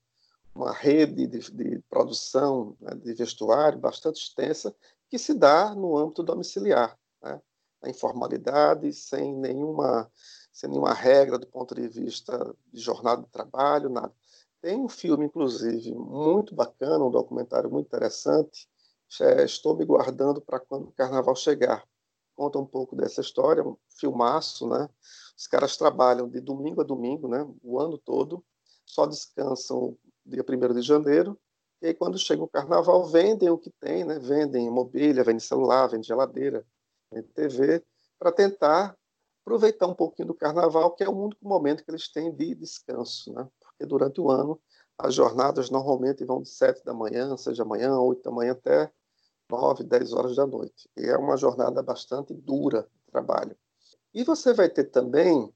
uma 0.55 0.73
rede 0.73 1.27
de, 1.27 1.39
de 1.51 1.79
produção 1.91 2.77
né, 2.81 2.95
de 2.95 3.13
vestuário 3.15 3.81
bastante 3.81 4.23
extensa, 4.23 4.75
que 5.09 5.19
se 5.19 5.35
dá 5.35 5.75
no 5.75 5.97
âmbito 5.99 6.23
domiciliar, 6.23 6.97
né, 7.21 7.41
na 7.83 7.91
informalidade, 7.91 8.93
sem 8.93 9.35
nenhuma, 9.35 10.09
sem 10.53 10.71
nenhuma 10.71 10.95
regra 10.95 11.37
do 11.37 11.49
ponto 11.49 11.75
de 11.75 11.89
vista 11.89 12.55
de 12.73 12.81
jornada 12.81 13.23
de 13.23 13.29
trabalho, 13.29 13.89
nada. 13.89 14.15
Tem 14.63 14.79
um 14.79 14.89
filme, 14.89 15.25
inclusive, 15.25 15.93
muito 15.95 16.55
bacana, 16.55 17.05
um 17.05 17.11
documentário 17.11 17.71
muito 17.71 17.87
interessante, 17.87 18.69
estou 19.45 19.77
me 19.77 19.85
guardando 19.85 20.41
para 20.41 20.61
quando 20.61 20.89
o 20.89 20.93
carnaval 20.93 21.35
chegar. 21.35 21.85
Conta 22.35 22.59
um 22.59 22.67
pouco 22.67 22.97
dessa 22.97 23.21
história, 23.21 23.63
um 23.63 23.77
filmaço, 23.99 24.69
né? 24.69 24.89
Os 25.37 25.47
caras 25.47 25.77
trabalham 25.77 26.29
de 26.29 26.41
domingo 26.41 26.81
a 26.81 26.85
domingo, 26.85 27.29
né? 27.29 27.47
O 27.63 27.79
ano 27.79 27.99
todo, 27.99 28.45
só 28.87 29.07
descansam 29.07 29.97
dia 30.25 30.45
1 30.45 30.75
de 30.75 30.83
janeiro, 30.83 31.39
e 31.83 31.89
aí 31.89 31.95
quando 31.95 32.19
chega 32.19 32.43
o 32.43 32.49
carnaval, 32.49 33.05
vendem 33.07 33.51
o 33.51 33.59
que 33.59 33.71
tem, 33.81 34.05
né? 34.05 34.19
Vendem 34.19 34.71
mobília, 34.71 35.25
vendem 35.25 35.41
celular, 35.41 35.87
vendem 35.87 36.05
geladeira, 36.05 36.65
vendem 37.11 37.31
TV, 37.33 37.85
para 38.19 38.31
tentar 38.31 38.97
aproveitar 39.43 39.87
um 39.87 39.95
pouquinho 39.95 40.29
do 40.29 40.35
carnaval, 40.35 40.95
que 40.95 41.03
é 41.03 41.09
o 41.09 41.17
único 41.17 41.47
momento 41.47 41.85
que 41.85 41.91
eles 41.91 42.11
têm 42.11 42.33
de 42.33 42.55
descanso, 42.55 43.33
né? 43.33 43.49
Porque 43.61 43.87
durante 43.87 44.21
o 44.21 44.31
ano 44.31 44.61
as 44.99 45.15
jornadas 45.15 45.71
normalmente 45.71 46.25
vão 46.25 46.43
de 46.43 46.51
7 46.51 46.85
da 46.85 46.93
manhã, 46.93 47.37
seja 47.37 47.63
amanhã, 47.63 47.99
8 47.99 48.23
da 48.23 48.31
manhã 48.31 48.53
até 48.53 48.93
9, 49.51 49.85
10 49.85 50.13
horas 50.13 50.37
da 50.37 50.47
noite. 50.47 50.89
E 50.97 51.07
é 51.07 51.17
uma 51.17 51.37
jornada 51.37 51.83
bastante 51.83 52.33
dura 52.33 52.83
de 52.83 53.11
trabalho. 53.11 53.57
E 54.15 54.25
você 54.25 54.53
vai 54.53 54.69
ter 54.69 54.85
também, 54.85 55.53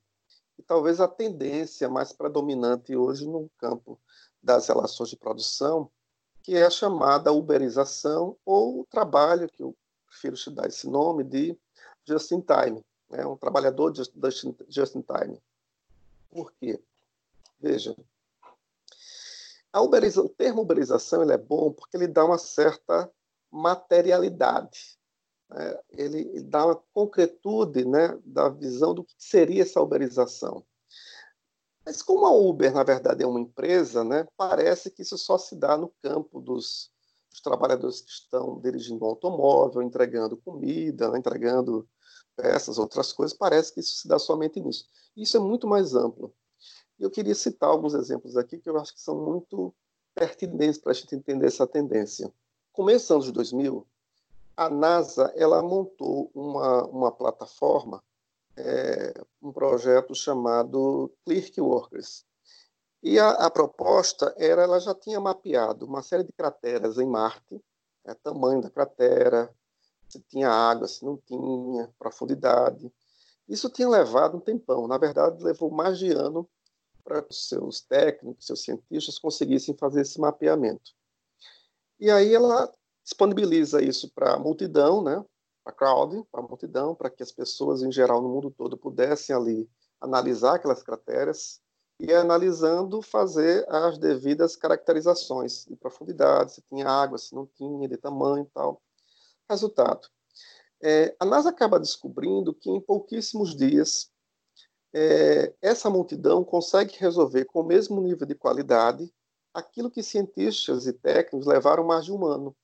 talvez 0.67 1.01
a 1.01 1.09
tendência 1.09 1.89
mais 1.89 2.13
predominante 2.13 2.97
hoje 2.97 3.27
no 3.27 3.51
campo 3.59 4.01
das 4.43 4.69
relações 4.69 5.11
de 5.11 5.17
produção, 5.17 5.91
que 6.43 6.57
é 6.57 6.65
a 6.65 6.71
chamada 6.71 7.33
uberização 7.33 8.37
ou 8.45 8.85
trabalho, 8.87 9.49
que 9.49 9.63
eu 9.63 9.75
prefiro 10.07 10.37
te 10.37 10.51
dar 10.51 10.67
esse 10.67 10.89
nome, 10.89 11.25
de 11.25 11.59
just 12.07 12.31
in 12.33 12.43
time, 12.43 12.85
né? 13.09 13.25
um 13.27 13.37
trabalhador 13.37 13.91
de 13.91 14.03
just 14.69 14.95
in 14.95 15.03
time. 15.03 15.41
Por 16.31 16.53
quê? 16.53 16.79
Veja, 17.59 17.97
a 19.73 19.81
o 19.83 20.29
termo 20.29 20.63
uberização 20.63 21.23
ele 21.23 21.33
é 21.33 21.39
bom 21.39 21.73
porque 21.73 21.97
ele 21.97 22.07
dá 22.07 22.25
uma 22.25 22.39
certa 22.39 23.11
materialidade. 23.55 24.99
Né? 25.49 25.79
Ele, 25.91 26.19
ele, 26.19 26.43
dá 26.43 26.67
uma 26.67 26.83
concretude 26.93 27.85
né, 27.85 28.19
da 28.25 28.49
visão 28.49 28.93
do 28.93 29.05
que 29.05 29.15
seria 29.17 29.63
essa 29.63 29.81
uberização. 29.81 30.65
Mas 31.87 32.03
como 32.03 32.27
a 32.27 32.33
Uber, 32.33 32.73
na 32.73 32.83
verdade, 32.83 33.23
é 33.23 33.27
uma 33.27 33.41
empresa, 33.41 34.03
né, 34.03 34.27
parece 34.37 34.91
que 34.91 35.03
isso 35.03 35.17
só 35.19 35.39
se 35.39 35.55
dá 35.55 35.77
no 35.77 35.93
campo 36.03 36.41
dos, 36.41 36.91
dos 37.31 37.41
trabalhadores 37.41 38.01
que 38.01 38.11
estão 38.11 38.59
dirigindo 38.61 39.05
um 39.05 39.09
automóvel, 39.09 39.83
entregando 39.83 40.37
comida, 40.39 41.11
né, 41.11 41.19
entregando 41.19 41.89
peças, 42.35 42.79
outras 42.79 43.13
coisas. 43.13 43.37
Parece 43.37 43.73
que 43.73 43.81
isso 43.81 43.97
se 43.97 44.09
dá 44.09 44.19
somente 44.19 44.61
nisso. 44.61 44.89
Isso 45.17 45.37
é 45.37 45.41
muito 45.41 45.67
mais 45.69 45.95
amplo. 45.95 46.35
Eu 46.99 47.11
queria 47.11 47.35
citar 47.35 47.69
alguns 47.69 47.95
exemplos 47.95 48.37
aqui 48.37 48.59
que 48.59 48.69
eu 48.69 48.79
acho 48.79 48.95
que 48.95 49.01
são 49.01 49.21
muito 49.23 49.75
pertinentes 50.15 50.79
para 50.79 50.93
a 50.93 50.95
gente 50.95 51.15
entender 51.15 51.47
essa 51.47 51.67
tendência 51.67 52.33
começo 52.75 53.07
dos 53.07 53.27
anos 53.29 53.33
2000, 53.33 53.87
a 54.57 54.69
NASA 54.69 55.33
ela 55.37 55.63
montou 55.63 56.29
uma, 56.35 56.85
uma 56.85 57.13
plataforma, 57.13 58.03
é, 58.57 59.15
um 59.41 59.53
projeto 59.53 60.13
chamado 60.13 61.11
Clerk 61.25 61.61
Workers. 61.61 62.27
E 63.01 63.19
a, 63.19 63.31
a, 63.31 63.51
proposta 63.51 64.35
era, 64.37 64.63
ela 64.63 64.81
já 64.81 64.93
tinha 64.93 65.21
mapeado 65.21 65.87
uma 65.87 66.03
série 66.03 66.25
de 66.25 66.33
crateras 66.33 66.99
em 66.99 67.07
Marte, 67.07 67.63
é, 68.05 68.13
tamanho 68.13 68.61
da 68.61 68.71
cratera, 68.71 69.55
se 70.09 70.19
tinha 70.21 70.51
água, 70.51 70.89
se 70.89 71.05
não 71.05 71.17
tinha, 71.17 71.89
profundidade. 71.97 72.93
Isso 73.49 73.71
tinha 73.71 73.89
levado 73.89 74.37
um 74.37 74.41
tempão, 74.41 74.89
na 74.89 74.99
verdade 74.99 75.43
levou 75.45 75.71
mais 75.71 75.97
de 75.99 76.11
ano 76.11 76.49
para 77.05 77.23
que 77.23 77.31
os 77.31 77.49
seus 77.49 77.83
técnicos, 77.83 78.47
seus 78.47 78.63
cientistas 78.63 79.19
conseguissem 79.19 79.77
fazer 79.77 80.01
esse 80.01 80.19
mapeamento. 80.19 80.93
E 81.99 82.11
aí 82.11 82.35
ela 82.35 82.73
disponibiliza 83.03 83.83
isso 83.83 84.11
para 84.15 84.35
a 84.35 84.39
multidão, 84.39 85.03
né? 85.03 85.25
para 85.65 85.73
a 85.73 85.77
crowd, 85.77 86.25
para 86.31 86.41
a 86.41 86.47
multidão, 86.47 86.95
para 86.95 87.09
que 87.09 87.23
as 87.23 87.33
pessoas 87.33 87.83
em 87.83 87.91
geral 87.91 88.21
no 88.21 88.29
mundo 88.29 88.51
todo 88.51 88.77
pudessem 88.77 89.35
ali 89.35 89.69
analisar 90.01 90.57
aquelas 90.57 90.83
crateras 90.83 91.61
e 91.99 92.13
analisando 92.13 93.01
fazer 93.01 93.65
as 93.69 93.97
devidas 93.97 94.57
caracterizações 94.57 95.65
de 95.65 95.77
profundidade, 95.77 96.53
se 96.53 96.63
tinha 96.63 96.87
água, 96.87 97.17
se 97.17 97.35
não 97.35 97.47
tinha, 97.47 97.89
de 97.89 97.97
tamanho 97.97 98.45
e 98.45 98.51
tal. 98.51 98.83
Resultado. 99.49 100.09
É, 100.83 101.17
a 101.19 101.25
NASA 101.25 101.49
acaba 101.49 101.81
descobrindo 101.81 102.53
que 102.53 102.69
em 102.69 102.81
pouquíssimos 102.81 103.57
dias 103.57 104.11
é, 104.93 105.55
essa 105.63 105.89
multidão 105.89 106.45
consegue 106.45 106.97
resolver 106.99 107.47
com 107.47 107.61
o 107.61 107.65
mesmo 107.65 108.01
nível 108.03 108.27
de 108.27 108.35
qualidade 108.35 109.11
aquilo 109.55 109.91
que 109.91 110.03
cientistas 110.03 110.87
e 110.87 110.93
técnicos 110.93 111.47
levaram 111.47 111.85
mais 111.85 112.05
de 112.05 112.13
um 112.13 112.27
ano. 112.27 112.55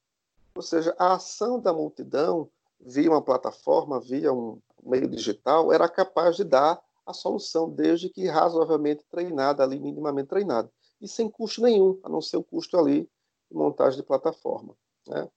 Ou 0.55 0.63
seja, 0.63 0.95
a 0.99 1.15
ação 1.15 1.61
da 1.61 1.73
multidão 1.73 2.51
via 2.81 3.09
uma 3.09 3.23
plataforma, 3.23 4.01
via 4.01 4.33
um 4.33 4.61
meio 4.83 5.09
digital, 5.09 5.73
era 5.73 5.89
capaz 5.89 6.37
de 6.37 6.45
dar 6.45 6.83
a 7.07 7.13
solução, 7.13 7.71
desde 7.71 8.09
que 8.09 8.27
razoavelmente 8.27 9.05
treinada 9.09 9.63
ali, 9.63 9.79
minimamente 9.79 10.29
treinada, 10.29 10.71
e 11.01 11.07
sem 11.07 11.31
custo 11.31 11.63
nenhum, 11.63 11.99
a 12.03 12.09
não 12.09 12.21
ser 12.21 12.37
o 12.37 12.43
custo 12.43 12.77
ali 12.77 13.09
de 13.51 13.57
montagem 13.57 14.01
de 14.01 14.07
plataforma. 14.07 14.77
Né? 15.07 15.29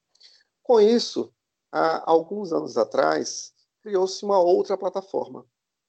Com 0.61 0.79
isso, 0.79 1.31
há 1.71 2.09
alguns 2.09 2.51
anos 2.51 2.77
atrás, 2.77 3.53
criou-se 3.81 4.23
uma 4.23 4.39
outra 4.39 4.77
plataforma, 4.77 5.45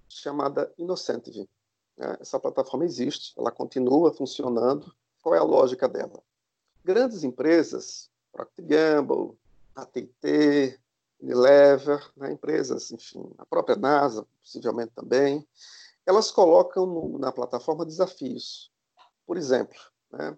chamada 0.09 0.73
Innocentive. 0.79 1.49
Né? 1.97 2.17
Essa 2.21 2.41
plataforma 2.41 2.85
existe, 2.85 3.33
ela 3.39 3.51
continua 3.51 4.13
funcionando, 4.13 4.93
qual 5.25 5.35
é 5.35 5.39
a 5.39 5.43
lógica 5.43 5.89
dela? 5.89 6.23
Grandes 6.85 7.25
empresas, 7.25 8.11
Procter 8.31 8.67
Gamble, 8.67 9.39
AT&T, 9.75 10.79
Unilever, 11.19 12.13
né, 12.15 12.31
empresas, 12.31 12.93
enfim, 12.93 13.25
a 13.39 13.47
própria 13.47 13.75
NASA, 13.75 14.27
possivelmente 14.43 14.93
também, 14.95 15.47
elas 16.05 16.31
colocam 16.31 16.85
no, 16.85 17.19
na 17.19 17.33
plataforma 17.33 17.87
desafios. 17.87 18.71
Por 19.27 19.39
exemplo, 19.39 19.81
né, 20.13 20.37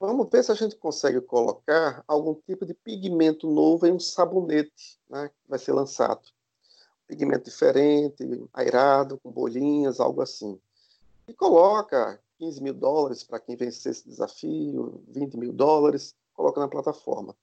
vamos 0.00 0.26
ver 0.30 0.42
se 0.42 0.50
a 0.50 0.54
gente 0.54 0.76
consegue 0.76 1.20
colocar 1.20 2.02
algum 2.08 2.34
tipo 2.34 2.64
de 2.64 2.72
pigmento 2.72 3.46
novo 3.46 3.86
em 3.86 3.92
um 3.92 4.00
sabonete 4.00 4.98
né, 5.10 5.28
que 5.28 5.50
vai 5.50 5.58
ser 5.58 5.72
lançado. 5.72 6.22
Pigmento 7.06 7.44
diferente, 7.44 8.48
airado, 8.54 9.18
com 9.18 9.30
bolinhas, 9.30 10.00
algo 10.00 10.22
assim. 10.22 10.58
E 11.28 11.34
coloca 11.34 12.18
15 12.42 12.60
mil 12.60 12.74
dólares 12.74 13.22
para 13.22 13.38
quem 13.38 13.54
vencer 13.54 13.92
esse 13.92 14.08
desafio, 14.08 15.00
20 15.06 15.36
mil 15.36 15.52
dólares, 15.52 16.16
coloca 16.34 16.58
na 16.58 16.66
plataforma. 16.66 17.36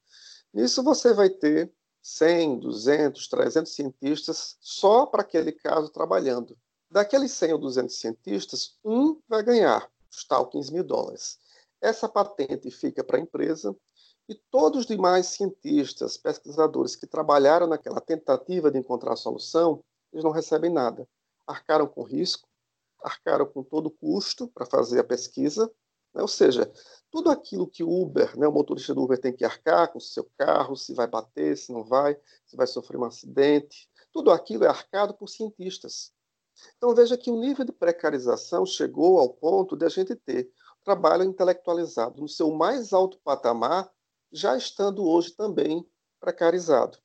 Nisso 0.53 0.83
você 0.83 1.13
vai 1.13 1.29
ter 1.29 1.71
100, 2.01 2.59
200, 2.59 3.29
300 3.29 3.73
cientistas 3.73 4.57
só 4.59 5.05
para 5.05 5.21
aquele 5.21 5.53
caso 5.53 5.89
trabalhando. 5.89 6.57
Daqueles 6.91 7.31
100 7.31 7.53
ou 7.53 7.59
200 7.59 7.95
cientistas, 7.97 8.77
um 8.83 9.21
vai 9.25 9.41
ganhar 9.41 9.89
os 10.11 10.25
tal 10.25 10.49
15 10.49 10.73
mil 10.73 10.83
dólares. 10.83 11.39
Essa 11.79 12.09
patente 12.09 12.69
fica 12.69 13.01
para 13.01 13.17
a 13.17 13.21
empresa 13.21 13.73
e 14.27 14.35
todos 14.51 14.81
os 14.81 14.85
demais 14.85 15.27
cientistas, 15.27 16.17
pesquisadores 16.17 16.97
que 16.97 17.07
trabalharam 17.07 17.67
naquela 17.67 18.01
tentativa 18.01 18.69
de 18.69 18.77
encontrar 18.77 19.13
a 19.13 19.15
solução, 19.15 19.81
eles 20.11 20.25
não 20.25 20.31
recebem 20.31 20.69
nada. 20.69 21.07
Arcaram 21.47 21.87
com 21.87 22.03
risco, 22.03 22.48
arcaram 23.03 23.45
com 23.45 23.63
todo 23.63 23.87
o 23.87 23.91
custo 23.91 24.47
para 24.47 24.65
fazer 24.65 24.99
a 24.99 25.03
pesquisa, 25.03 25.71
né? 26.13 26.21
ou 26.21 26.27
seja, 26.27 26.71
tudo 27.11 27.29
aquilo 27.29 27.67
que 27.67 27.83
o 27.83 27.89
Uber, 27.89 28.37
né, 28.37 28.47
o 28.47 28.51
motorista 28.51 28.93
do 28.93 29.03
Uber 29.03 29.19
tem 29.19 29.33
que 29.33 29.45
arcar 29.45 29.91
com 29.91 29.97
o 29.97 30.01
seu 30.01 30.29
carro, 30.37 30.75
se 30.75 30.93
vai 30.93 31.07
bater, 31.07 31.57
se 31.57 31.71
não 31.71 31.83
vai, 31.83 32.19
se 32.45 32.55
vai 32.55 32.67
sofrer 32.67 32.97
um 32.97 33.05
acidente, 33.05 33.89
tudo 34.11 34.31
aquilo 34.31 34.65
é 34.65 34.67
arcado 34.67 35.13
por 35.13 35.27
cientistas. 35.27 36.11
Então 36.77 36.93
veja 36.93 37.17
que 37.17 37.31
o 37.31 37.39
nível 37.39 37.65
de 37.65 37.71
precarização 37.71 38.65
chegou 38.65 39.19
ao 39.19 39.29
ponto 39.29 39.77
de 39.77 39.85
a 39.85 39.89
gente 39.89 40.15
ter 40.15 40.51
trabalho 40.83 41.23
intelectualizado 41.23 42.21
no 42.21 42.27
seu 42.27 42.51
mais 42.51 42.93
alto 42.93 43.19
patamar, 43.23 43.89
já 44.31 44.57
estando 44.57 45.05
hoje 45.05 45.31
também 45.31 45.87
precarizado. 46.19 46.97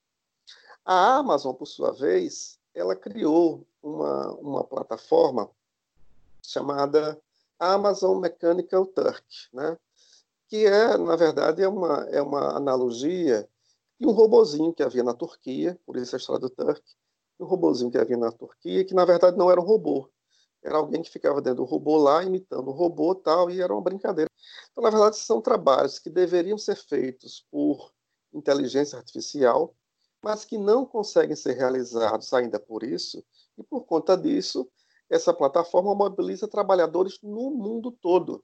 A 0.84 1.16
Amazon, 1.16 1.54
por 1.54 1.66
sua 1.66 1.92
vez, 1.92 2.58
ela 2.74 2.94
criou 2.96 3.66
uma, 3.82 4.32
uma 4.34 4.64
plataforma 4.64 5.50
chamada 6.50 7.20
Amazon 7.58 8.20
Mechanical 8.20 8.86
Turk, 8.86 9.24
né? 9.52 9.76
que 10.48 10.66
é, 10.66 10.96
na 10.96 11.16
verdade, 11.16 11.62
é 11.62 11.68
uma, 11.68 12.06
é 12.10 12.20
uma 12.22 12.56
analogia 12.56 13.48
de 13.98 14.06
um 14.06 14.12
robozinho 14.12 14.72
que 14.72 14.82
havia 14.82 15.02
na 15.02 15.14
Turquia, 15.14 15.78
por 15.86 15.96
isso 15.96 16.14
a 16.14 16.18
história 16.18 16.40
do 16.40 16.50
Turk, 16.50 16.82
um 17.40 17.44
robozinho 17.44 17.90
que 17.90 17.98
havia 17.98 18.16
na 18.16 18.30
Turquia, 18.30 18.84
que 18.84 18.94
na 18.94 19.04
verdade 19.04 19.36
não 19.36 19.50
era 19.50 19.60
um 19.60 19.64
robô, 19.64 20.08
era 20.62 20.78
alguém 20.78 21.02
que 21.02 21.10
ficava 21.10 21.40
dentro 21.42 21.64
do 21.64 21.64
robô 21.64 21.96
lá, 21.96 22.22
imitando 22.22 22.68
o 22.68 22.72
robô 22.72 23.14
tal, 23.14 23.50
e 23.50 23.60
era 23.60 23.72
uma 23.72 23.82
brincadeira. 23.82 24.30
Então, 24.72 24.82
na 24.82 24.90
verdade, 24.90 25.16
são 25.18 25.40
trabalhos 25.40 25.98
que 25.98 26.08
deveriam 26.08 26.56
ser 26.56 26.76
feitos 26.76 27.46
por 27.50 27.92
inteligência 28.32 28.98
artificial, 28.98 29.74
mas 30.22 30.44
que 30.44 30.56
não 30.56 30.86
conseguem 30.86 31.36
ser 31.36 31.52
realizados 31.52 32.32
ainda 32.32 32.58
por 32.58 32.82
isso, 32.82 33.22
e 33.58 33.62
por 33.62 33.84
conta 33.84 34.16
disso, 34.16 34.68
essa 35.14 35.32
plataforma 35.32 35.94
mobiliza 35.94 36.48
trabalhadores 36.48 37.20
no 37.22 37.52
mundo 37.52 37.92
todo. 37.92 38.42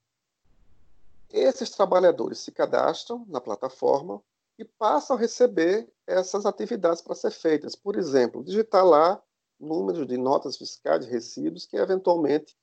Esses 1.29 1.71
trabalhadores 1.71 2.39
se 2.39 2.53
cadastram 2.53 3.27
na 3.29 3.41
plataforma 3.41 4.23
e 4.57 4.65
passam 4.65 5.17
a 5.17 5.19
receber 5.19 5.93
essas 6.07 6.47
atividades 6.47 7.03
para 7.03 7.17
ser 7.17 7.33
feitas. 7.33 7.75
Por 7.75 7.97
exemplo, 7.97 8.45
digitar 8.45 8.87
lá 8.87 9.21
números 9.59 10.07
de 10.07 10.17
notas 10.17 10.57
fiscais, 10.57 11.05
de 11.05 11.11
recibos, 11.11 11.67
que 11.67 11.77
eventualmente 11.77 12.57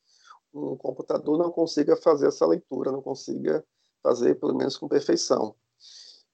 um 0.53 0.77
computador 0.77 1.37
não 1.37 1.51
consiga 1.51 1.97
fazer 1.97 2.27
essa 2.27 2.47
leitura, 2.47 2.93
não 2.93 3.01
consiga 3.01 3.61
fazer, 4.01 4.35
pelo 4.35 4.55
menos 4.55 4.77
com 4.77 4.87
perfeição. 4.87 5.53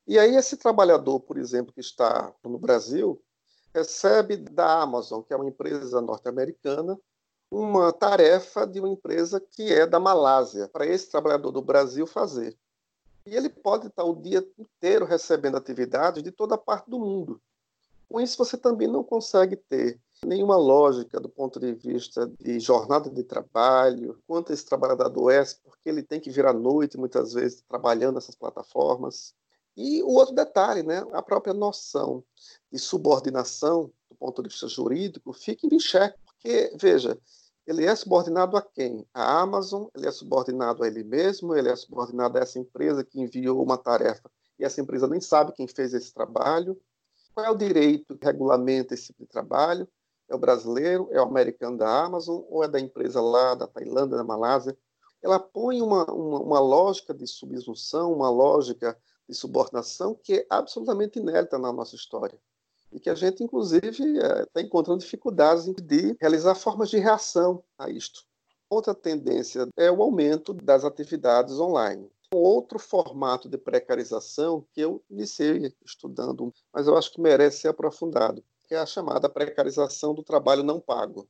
E 0.05 0.19
aí, 0.19 0.35
esse 0.35 0.57
trabalhador, 0.57 1.21
por 1.21 1.39
exemplo, 1.39 1.73
que 1.73 1.81
está 1.81 2.31
no 2.43 2.59
Brasil, 2.59 3.19
recebe 3.73 4.37
da 4.37 4.81
Amazon, 4.81 5.23
que 5.23 5.33
é 5.33 5.35
uma 5.35 5.47
empresa 5.47 5.99
norte-americana, 6.01 6.99
uma 7.53 7.93
tarefa 7.93 8.65
de 8.65 8.79
uma 8.79 8.89
empresa 8.89 9.39
que 9.39 9.71
é 9.71 9.85
da 9.85 9.99
Malásia, 9.99 10.67
para 10.67 10.87
esse 10.87 11.11
trabalhador 11.11 11.51
do 11.51 11.61
Brasil 11.61 12.07
fazer. 12.07 12.57
E 13.27 13.35
ele 13.35 13.47
pode 13.47 13.87
estar 13.87 14.03
o 14.03 14.15
dia 14.15 14.43
inteiro 14.57 15.05
recebendo 15.05 15.55
atividades 15.55 16.23
de 16.23 16.31
toda 16.31 16.57
parte 16.57 16.89
do 16.89 16.99
mundo. 16.99 17.39
Com 18.09 18.19
isso, 18.19 18.37
você 18.37 18.57
também 18.57 18.87
não 18.87 19.03
consegue 19.03 19.55
ter 19.55 19.99
nenhuma 20.25 20.57
lógica 20.57 21.19
do 21.19 21.29
ponto 21.29 21.59
de 21.59 21.73
vista 21.73 22.25
de 22.39 22.59
jornada 22.59 23.07
de 23.07 23.23
trabalho, 23.23 24.19
quanto 24.25 24.51
esse 24.51 24.65
trabalhador 24.65 25.05
adoece, 25.05 25.57
porque 25.63 25.89
ele 25.89 26.01
tem 26.01 26.19
que 26.19 26.31
vir 26.31 26.47
à 26.47 26.53
noite, 26.53 26.97
muitas 26.97 27.33
vezes, 27.33 27.61
trabalhando 27.67 28.15
nessas 28.15 28.35
plataformas. 28.35 29.35
E 29.77 30.01
o 30.01 30.09
outro 30.09 30.33
detalhe, 30.33 30.81
né, 30.81 31.05
a 31.13 31.21
própria 31.21 31.53
noção 31.53 32.23
de 32.71 32.79
subordinação, 32.79 33.91
do 34.09 34.15
ponto 34.15 34.41
de 34.41 34.49
vista 34.49 34.67
jurídico, 34.67 35.33
fica 35.33 35.67
em 35.67 35.79
xeque, 35.79 36.17
porque, 36.25 36.73
veja, 36.75 37.17
ele 37.65 37.85
é 37.85 37.95
subordinado 37.95 38.57
a 38.57 38.61
quem? 38.61 39.07
A 39.13 39.39
Amazon, 39.41 39.87
ele 39.95 40.07
é 40.07 40.11
subordinado 40.11 40.83
a 40.83 40.87
ele 40.87 41.03
mesmo, 41.03 41.55
ele 41.55 41.69
é 41.69 41.75
subordinado 41.75 42.37
a 42.37 42.41
essa 42.41 42.59
empresa 42.59 43.03
que 43.03 43.21
enviou 43.21 43.63
uma 43.63 43.77
tarefa 43.77 44.29
e 44.59 44.65
essa 44.65 44.81
empresa 44.81 45.07
nem 45.07 45.21
sabe 45.21 45.53
quem 45.53 45.67
fez 45.67 45.93
esse 45.93 46.13
trabalho. 46.13 46.79
Qual 47.33 47.45
é 47.45 47.49
o 47.49 47.55
direito 47.55 48.17
que 48.17 48.25
regulamenta 48.25 48.93
esse 48.93 49.07
tipo 49.07 49.23
de 49.23 49.29
trabalho? 49.29 49.87
É 50.29 50.35
o 50.35 50.39
brasileiro, 50.39 51.07
é 51.11 51.19
o 51.19 51.23
americano 51.23 51.77
da 51.77 52.03
Amazon 52.03 52.43
ou 52.49 52.63
é 52.63 52.67
da 52.67 52.79
empresa 52.79 53.21
lá 53.21 53.55
da 53.55 53.67
Tailândia, 53.67 54.17
da 54.17 54.23
Malásia? 54.23 54.77
Ela 55.21 55.39
põe 55.39 55.81
uma, 55.81 56.05
uma, 56.11 56.39
uma 56.41 56.59
lógica 56.59 57.13
de 57.13 57.25
subsunção, 57.25 58.11
uma 58.11 58.29
lógica 58.29 58.97
de 59.27 59.33
subordinação 59.33 60.19
que 60.21 60.39
é 60.39 60.45
absolutamente 60.49 61.19
inédita 61.19 61.57
na 61.57 61.71
nossa 61.71 61.95
história 61.95 62.37
e 62.93 62.99
que 62.99 63.09
a 63.09 63.15
gente, 63.15 63.43
inclusive, 63.43 63.87
está 63.87 64.59
é, 64.59 64.61
encontrando 64.61 64.99
dificuldades 64.99 65.65
de 65.65 66.15
realizar 66.19 66.55
formas 66.55 66.89
de 66.89 66.97
reação 66.97 67.63
a 67.77 67.89
isto. 67.89 68.23
Outra 68.69 68.93
tendência 68.93 69.67
é 69.77 69.91
o 69.91 70.01
aumento 70.01 70.53
das 70.53 70.83
atividades 70.83 71.59
online. 71.59 72.09
Outro 72.33 72.79
formato 72.79 73.47
de 73.47 73.57
precarização 73.57 74.65
que 74.73 74.81
eu 74.81 75.03
iniciei 75.09 75.71
estudando, 75.85 76.51
mas 76.73 76.87
eu 76.87 76.97
acho 76.97 77.11
que 77.11 77.21
merece 77.21 77.59
ser 77.61 77.67
aprofundado, 77.67 78.43
que 78.63 78.73
é 78.73 78.79
a 78.79 78.85
chamada 78.85 79.29
precarização 79.29 80.15
do 80.15 80.23
trabalho 80.23 80.63
não 80.63 80.79
pago, 80.79 81.27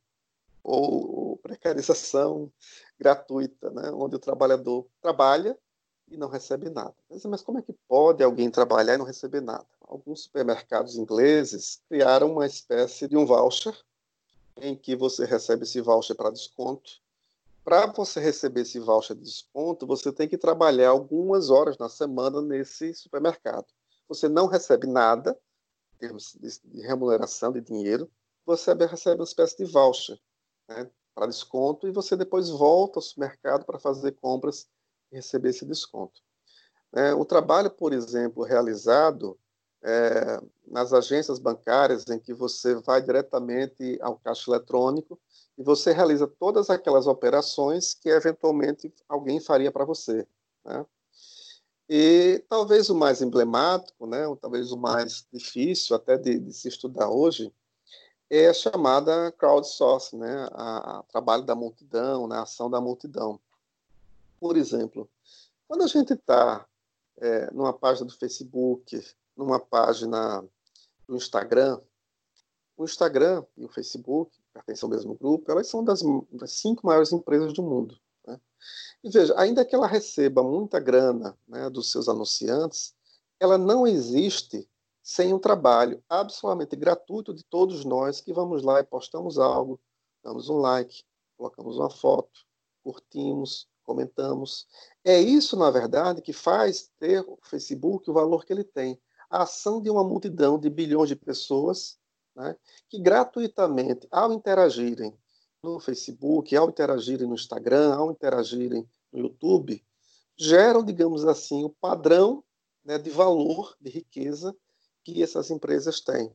ou 0.62 1.36
precarização 1.36 2.50
gratuita, 2.98 3.70
né? 3.70 3.90
onde 3.92 4.16
o 4.16 4.18
trabalhador 4.18 4.86
trabalha 5.02 5.58
e 6.10 6.16
não 6.16 6.28
recebe 6.28 6.70
nada. 6.70 6.94
Mas 7.28 7.42
como 7.42 7.58
é 7.58 7.62
que 7.62 7.72
pode 7.88 8.22
alguém 8.22 8.50
trabalhar 8.50 8.94
e 8.94 8.98
não 8.98 9.04
receber 9.04 9.40
nada? 9.40 9.66
Alguns 9.80 10.22
supermercados 10.22 10.96
ingleses 10.96 11.80
criaram 11.88 12.32
uma 12.32 12.46
espécie 12.46 13.08
de 13.08 13.16
um 13.16 13.26
voucher 13.26 13.76
em 14.56 14.76
que 14.76 14.94
você 14.94 15.24
recebe 15.24 15.64
esse 15.64 15.80
voucher 15.80 16.16
para 16.16 16.30
desconto. 16.30 17.02
Para 17.64 17.86
você 17.86 18.20
receber 18.20 18.60
esse 18.60 18.78
voucher 18.78 19.16
de 19.16 19.22
desconto, 19.22 19.86
você 19.86 20.12
tem 20.12 20.28
que 20.28 20.36
trabalhar 20.36 20.90
algumas 20.90 21.50
horas 21.50 21.78
na 21.78 21.88
semana 21.88 22.40
nesse 22.42 22.94
supermercado. 22.94 23.66
Você 24.08 24.28
não 24.28 24.46
recebe 24.46 24.86
nada, 24.86 25.38
em 25.94 25.98
termos 25.98 26.36
de 26.64 26.80
remuneração, 26.82 27.52
de 27.52 27.60
dinheiro, 27.60 28.10
você 28.44 28.74
recebe 28.74 29.20
uma 29.20 29.24
espécie 29.24 29.56
de 29.56 29.64
voucher 29.64 30.20
né, 30.68 30.90
para 31.14 31.26
desconto 31.26 31.88
e 31.88 31.92
você 31.92 32.16
depois 32.16 32.50
volta 32.50 32.98
ao 32.98 33.02
supermercado 33.02 33.64
para 33.64 33.78
fazer 33.78 34.12
compras 34.12 34.68
receber 35.14 35.50
esse 35.50 35.64
desconto. 35.64 36.20
É, 36.94 37.14
o 37.14 37.24
trabalho, 37.24 37.70
por 37.70 37.92
exemplo, 37.92 38.44
realizado 38.44 39.38
é, 39.82 40.40
nas 40.66 40.92
agências 40.92 41.38
bancárias, 41.38 42.04
em 42.08 42.18
que 42.18 42.32
você 42.32 42.74
vai 42.76 43.02
diretamente 43.02 43.98
ao 44.00 44.16
caixa 44.16 44.50
eletrônico 44.50 45.20
e 45.58 45.62
você 45.62 45.92
realiza 45.92 46.26
todas 46.26 46.70
aquelas 46.70 47.06
operações 47.06 47.94
que 47.94 48.08
eventualmente 48.08 48.92
alguém 49.08 49.40
faria 49.40 49.70
para 49.70 49.84
você. 49.84 50.26
Né? 50.64 50.86
E 51.88 52.42
talvez 52.48 52.88
o 52.88 52.94
mais 52.94 53.20
emblemático, 53.20 54.06
né, 54.06 54.24
talvez 54.40 54.72
o 54.72 54.76
mais 54.76 55.26
difícil 55.30 55.94
até 55.94 56.16
de, 56.16 56.38
de 56.38 56.52
se 56.52 56.68
estudar 56.68 57.10
hoje, 57.10 57.52
é 58.30 58.48
a 58.48 58.54
chamada 58.54 59.30
crowdsourcing, 59.32 60.16
né, 60.16 60.48
a, 60.52 60.98
a 60.98 61.02
trabalho 61.04 61.42
da 61.42 61.54
multidão, 61.54 62.26
né, 62.26 62.36
a 62.36 62.42
ação 62.42 62.70
da 62.70 62.80
multidão. 62.80 63.38
Por 64.38 64.56
exemplo, 64.56 65.08
quando 65.66 65.82
a 65.82 65.86
gente 65.86 66.12
está 66.12 66.66
é, 67.18 67.50
numa 67.52 67.72
página 67.72 68.06
do 68.06 68.16
Facebook, 68.16 69.02
numa 69.36 69.58
página 69.58 70.44
do 71.06 71.16
Instagram, 71.16 71.80
o 72.76 72.84
Instagram 72.84 73.44
e 73.56 73.64
o 73.64 73.68
Facebook, 73.68 74.36
pertencem 74.52 74.86
ao 74.86 74.90
mesmo 74.90 75.14
grupo, 75.14 75.50
elas 75.50 75.68
são 75.68 75.84
das, 75.84 76.02
das 76.32 76.52
cinco 76.52 76.86
maiores 76.86 77.12
empresas 77.12 77.52
do 77.52 77.62
mundo. 77.62 77.98
Né? 78.26 78.40
E 79.02 79.10
veja, 79.10 79.34
ainda 79.38 79.64
que 79.64 79.74
ela 79.74 79.86
receba 79.86 80.42
muita 80.42 80.80
grana 80.80 81.38
né, 81.46 81.70
dos 81.70 81.90
seus 81.90 82.08
anunciantes, 82.08 82.94
ela 83.38 83.58
não 83.58 83.86
existe 83.86 84.68
sem 85.02 85.34
um 85.34 85.38
trabalho 85.38 86.02
absolutamente 86.08 86.74
gratuito 86.74 87.34
de 87.34 87.44
todos 87.44 87.84
nós 87.84 88.20
que 88.20 88.32
vamos 88.32 88.62
lá 88.62 88.80
e 88.80 88.84
postamos 88.84 89.38
algo, 89.38 89.78
damos 90.22 90.48
um 90.48 90.56
like, 90.56 91.04
colocamos 91.36 91.76
uma 91.76 91.90
foto, 91.90 92.40
curtimos, 92.82 93.68
comentamos. 93.84 94.66
É 95.04 95.20
isso, 95.20 95.56
na 95.56 95.70
verdade, 95.70 96.22
que 96.22 96.32
faz 96.32 96.90
ter 96.98 97.20
o 97.20 97.38
Facebook 97.42 98.10
o 98.10 98.14
valor 98.14 98.44
que 98.44 98.52
ele 98.52 98.64
tem. 98.64 99.00
A 99.30 99.42
ação 99.42 99.80
de 99.80 99.90
uma 99.90 100.04
multidão 100.04 100.58
de 100.58 100.68
bilhões 100.68 101.08
de 101.08 101.16
pessoas 101.16 101.98
né, 102.34 102.56
que 102.88 102.98
gratuitamente, 102.98 104.08
ao 104.10 104.32
interagirem 104.32 105.16
no 105.62 105.78
Facebook, 105.80 106.54
ao 106.56 106.68
interagirem 106.68 107.26
no 107.26 107.34
Instagram, 107.34 107.94
ao 107.94 108.10
interagirem 108.10 108.88
no 109.12 109.20
YouTube, 109.20 109.84
geram, 110.36 110.84
digamos 110.84 111.24
assim, 111.24 111.64
o 111.64 111.70
padrão 111.70 112.44
né, 112.84 112.98
de 112.98 113.10
valor, 113.10 113.76
de 113.80 113.90
riqueza 113.90 114.54
que 115.04 115.22
essas 115.22 115.50
empresas 115.50 116.00
têm. 116.00 116.34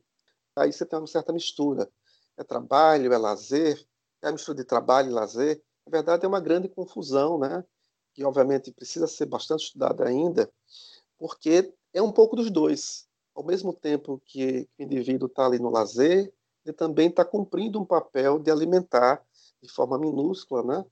Aí 0.55 0.71
você 0.71 0.85
tem 0.85 0.99
uma 0.99 1.07
certa 1.07 1.31
mistura. 1.31 1.89
É 2.37 2.43
trabalho, 2.43 3.13
é 3.13 3.17
lazer, 3.17 3.85
é 4.21 4.29
a 4.29 4.31
mistura 4.31 4.57
de 4.57 4.63
trabalho 4.63 5.09
e 5.09 5.13
lazer 5.13 5.61
na 5.89 5.97
verdade, 5.97 6.23
é 6.23 6.27
uma 6.27 6.39
grande 6.39 6.69
confusão, 6.69 7.39
né? 7.39 7.63
que 8.13 8.23
obviamente 8.23 8.71
precisa 8.71 9.07
ser 9.07 9.25
bastante 9.25 9.65
estudada 9.65 10.07
ainda, 10.07 10.51
porque 11.17 11.73
é 11.93 12.01
um 12.01 12.11
pouco 12.11 12.35
dos 12.35 12.51
dois. 12.51 13.07
Ao 13.35 13.43
mesmo 13.43 13.73
tempo 13.73 14.21
que 14.23 14.67
o 14.77 14.83
indivíduo 14.83 15.27
está 15.27 15.45
ali 15.45 15.57
no 15.57 15.69
lazer, 15.69 16.31
ele 16.63 16.73
também 16.73 17.09
está 17.09 17.25
cumprindo 17.25 17.79
um 17.79 17.85
papel 17.85 18.37
de 18.37 18.51
alimentar 18.51 19.23
de 19.61 19.69
forma 19.69 19.97
minúscula, 19.97 20.63
né? 20.63 20.85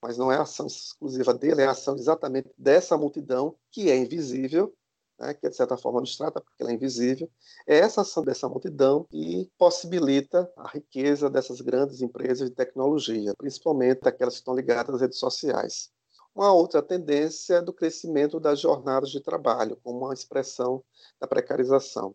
mas 0.00 0.16
não 0.16 0.30
é 0.30 0.36
a 0.36 0.42
ação 0.42 0.66
exclusiva 0.66 1.34
dele, 1.34 1.62
é 1.62 1.66
a 1.66 1.72
ação 1.72 1.96
exatamente 1.96 2.50
dessa 2.56 2.96
multidão 2.96 3.56
que 3.70 3.90
é 3.90 3.96
invisível 3.96 4.72
né, 5.18 5.34
que 5.34 5.46
é 5.46 5.50
de 5.50 5.56
certa 5.56 5.76
forma 5.76 5.98
abstrata, 5.98 6.40
porque 6.40 6.62
ela 6.62 6.72
é 6.72 6.74
invisível, 6.74 7.30
é 7.66 7.78
essa 7.78 8.00
ação 8.00 8.22
dessa 8.24 8.48
multidão 8.48 9.04
que 9.10 9.50
possibilita 9.58 10.50
a 10.56 10.68
riqueza 10.68 11.30
dessas 11.30 11.60
grandes 11.60 12.00
empresas 12.00 12.48
de 12.48 12.54
tecnologia, 12.54 13.34
principalmente 13.36 14.06
aquelas 14.06 14.34
que 14.34 14.40
estão 14.40 14.54
ligadas 14.54 14.96
às 14.96 15.00
redes 15.00 15.18
sociais. 15.18 15.90
Uma 16.34 16.52
outra 16.52 16.82
tendência 16.82 17.54
é 17.54 17.62
do 17.62 17.72
crescimento 17.72 18.40
das 18.40 18.58
jornadas 18.58 19.10
de 19.10 19.20
trabalho, 19.20 19.78
como 19.84 20.00
uma 20.04 20.14
expressão 20.14 20.82
da 21.20 21.28
precarização. 21.28 22.14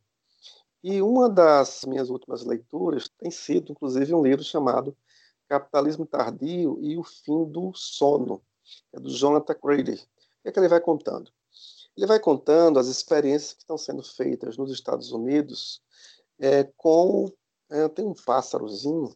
E 0.84 1.02
uma 1.02 1.30
das 1.30 1.86
minhas 1.86 2.10
últimas 2.10 2.44
leituras 2.44 3.10
tem 3.18 3.32
sido, 3.32 3.72
inclusive, 3.72 4.14
um 4.14 4.22
livro 4.22 4.44
chamado 4.44 4.96
Capitalismo 5.48 6.06
Tardio 6.06 6.78
e 6.82 6.98
o 6.98 7.04
Fim 7.04 7.46
do 7.46 7.72
Sono, 7.74 8.42
é 8.94 9.00
do 9.00 9.10
Jonathan 9.10 9.56
Crady. 9.56 9.94
O 9.94 10.44
que, 10.44 10.50
é 10.50 10.52
que 10.52 10.60
ele 10.60 10.68
vai 10.68 10.80
contando? 10.80 11.32
Ele 12.00 12.08
vai 12.08 12.18
contando 12.18 12.80
as 12.80 12.88
experiências 12.88 13.52
que 13.52 13.60
estão 13.60 13.78
sendo 13.78 14.02
feitas 14.02 14.56
nos 14.56 14.72
Estados 14.72 15.12
Unidos 15.12 15.82
é, 16.40 16.64
com. 16.78 17.30
É, 17.70 17.90
tem 17.90 18.06
um 18.06 18.14
pássarozinho, 18.14 19.14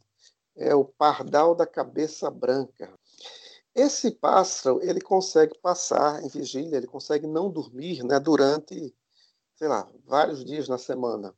é 0.54 0.76
o 0.76 0.84
pardal 0.84 1.56
da 1.56 1.66
cabeça 1.66 2.30
branca. 2.30 2.94
Esse 3.74 4.12
pássaro 4.12 4.82
ele 4.84 5.00
consegue 5.00 5.58
passar 5.60 6.22
em 6.26 6.28
vigília, 6.28 6.76
ele 6.76 6.86
consegue 6.86 7.26
não 7.26 7.50
dormir 7.50 8.04
né, 8.04 8.20
durante, 8.20 8.94
sei 9.56 9.68
lá, 9.70 9.90
vários 10.04 10.44
dias 10.44 10.68
na 10.68 10.78
semana. 10.78 11.34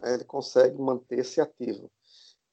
Ele 0.00 0.24
consegue 0.24 0.80
manter-se 0.80 1.40
ativo. 1.40 1.90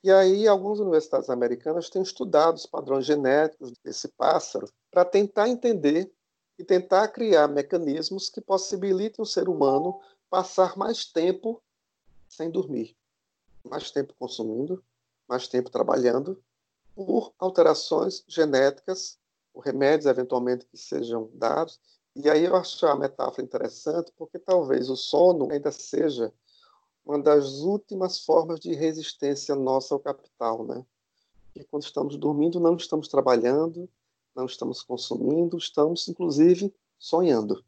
E 0.04 0.12
aí, 0.12 0.47
algumas 0.47 0.80
universidades 0.80 1.30
americanas 1.30 1.91
têm 1.91 2.01
estudado 2.01 2.56
os 2.56 2.65
padrões 2.65 3.06
genéticos 3.06 3.71
desse 3.84 4.08
pássaro 4.08 4.67
para 4.89 5.06
tentar 5.06 5.47
entender 5.47 6.12
e 6.62 6.63
tentar 6.63 7.08
criar 7.08 7.47
mecanismos 7.47 8.30
que 8.30 8.39
possibilitem 8.39 9.24
o 9.24 9.26
ser 9.26 9.50
humano 9.50 10.00
passar 10.30 10.78
mais 10.78 11.06
tempo 11.06 11.60
sem 12.30 12.52
dormir, 12.52 12.95
mais 13.63 13.89
tempo 13.89 14.13
consumindo, 14.17 14.84
mais 15.28 15.47
tempo 15.47 15.71
trabalhando, 15.71 16.41
por 16.95 17.34
alterações 17.39 18.24
genéticas, 18.28 19.17
por 19.52 19.62
remédios 19.62 20.06
eventualmente 20.06 20.67
que 20.67 20.78
sejam 20.78 21.32
dados. 21.34 21.80
E 22.15 22.30
aí 22.30 22.45
eu 22.45 22.56
acho 22.56 22.86
a 22.86 22.95
metáfora 22.95 23.41
interessante, 23.41 24.13
porque 24.15 24.38
talvez 24.38 24.88
o 24.88 24.95
sono 24.95 25.52
ainda 25.52 25.71
seja 25.71 26.32
uma 27.04 27.17
das 27.17 27.62
últimas 27.62 28.24
formas 28.24 28.60
de 28.60 28.76
resistência 28.76 29.56
nossa 29.56 29.95
ao 29.95 30.00
capital, 30.00 30.63
né? 30.63 30.86
E 31.56 31.63
quando 31.63 31.84
estamos 31.84 32.15
dormindo, 32.17 32.60
não 32.60 32.76
estamos 32.76 33.08
trabalhando, 33.08 33.89
não 34.36 34.46
estamos 34.46 34.82
consumindo, 34.84 35.58
estamos 35.58 36.08
inclusive 36.08 36.74
sonhando. 36.98 37.63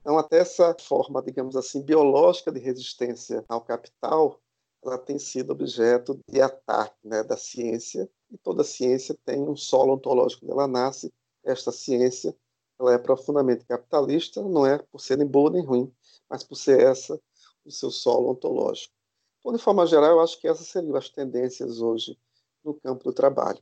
Então, 0.00 0.18
até 0.18 0.38
essa 0.38 0.74
forma, 0.78 1.22
digamos 1.22 1.56
assim, 1.56 1.82
biológica 1.82 2.52
de 2.52 2.60
resistência 2.60 3.44
ao 3.48 3.60
capital, 3.60 4.40
ela 4.84 4.98
tem 4.98 5.18
sido 5.18 5.50
objeto 5.50 6.18
de 6.28 6.40
ataque 6.40 6.96
né, 7.04 7.24
da 7.24 7.36
ciência, 7.36 8.08
e 8.30 8.38
toda 8.38 8.62
ciência 8.62 9.16
tem 9.24 9.40
um 9.40 9.56
solo 9.56 9.94
ontológico 9.94 10.44
onde 10.44 10.52
ela 10.52 10.68
nasce. 10.68 11.12
Esta 11.44 11.72
ciência 11.72 12.36
ela 12.78 12.92
é 12.92 12.98
profundamente 12.98 13.64
capitalista, 13.64 14.42
não 14.42 14.66
é 14.66 14.78
por 14.78 15.00
ser 15.00 15.16
nem 15.16 15.26
boa 15.26 15.50
nem 15.50 15.64
ruim, 15.64 15.92
mas 16.28 16.44
por 16.44 16.56
ser 16.56 16.80
essa 16.80 17.20
o 17.64 17.70
seu 17.70 17.90
solo 17.90 18.30
ontológico. 18.30 18.94
Então, 19.40 19.52
de 19.52 19.62
forma 19.62 19.86
geral, 19.86 20.10
eu 20.12 20.20
acho 20.20 20.40
que 20.40 20.46
essas 20.46 20.68
seriam 20.68 20.94
as 20.96 21.08
tendências 21.08 21.80
hoje 21.80 22.18
no 22.64 22.74
campo 22.74 23.04
do 23.04 23.12
trabalho. 23.12 23.60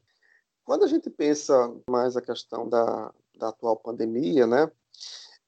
Quando 0.65 0.85
a 0.85 0.89
gente 0.89 1.11
pensa 1.11 1.55
mais 1.89 2.17
a 2.17 2.23
questão 2.23 2.69
da, 2.69 3.13
da 3.37 3.49
atual 3.49 3.77
pandemia, 3.77 4.47
né, 4.47 4.71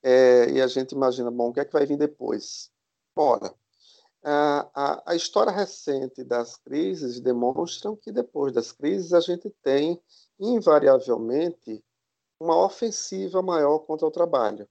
é, 0.02 0.50
e 0.50 0.60
a 0.60 0.66
gente 0.66 0.92
imagina, 0.92 1.30
bom, 1.30 1.48
o 1.48 1.52
que 1.52 1.60
é 1.60 1.64
que 1.64 1.72
vai 1.72 1.86
vir 1.86 1.96
depois? 1.96 2.70
Ora, 3.16 3.52
a, 4.22 4.68
a, 4.74 5.12
a 5.12 5.14
história 5.14 5.52
recente 5.52 6.22
das 6.22 6.56
crises 6.56 7.20
demonstram 7.20 7.96
que 7.96 8.12
depois 8.12 8.52
das 8.52 8.72
crises 8.72 9.12
a 9.12 9.20
gente 9.20 9.48
tem, 9.62 10.00
invariavelmente, 10.38 11.82
uma 12.38 12.62
ofensiva 12.64 13.40
maior 13.40 13.78
contra 13.80 14.06
o 14.06 14.10
trabalho. 14.10 14.68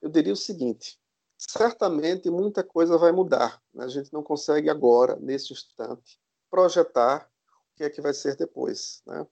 Eu 0.00 0.08
diria 0.08 0.32
o 0.32 0.36
seguinte: 0.36 0.98
certamente 1.36 2.30
muita 2.30 2.62
coisa 2.62 2.96
vai 2.96 3.10
mudar. 3.10 3.60
Né? 3.74 3.84
A 3.84 3.88
gente 3.88 4.12
não 4.12 4.22
consegue 4.22 4.70
agora, 4.70 5.16
nesse 5.16 5.52
instante, 5.52 6.20
projetar 6.50 7.28
o 7.72 7.76
que 7.76 7.84
é 7.84 7.90
que 7.90 8.00
vai 8.00 8.14
ser 8.14 8.36
depois. 8.36 9.02
Né? 9.06 9.26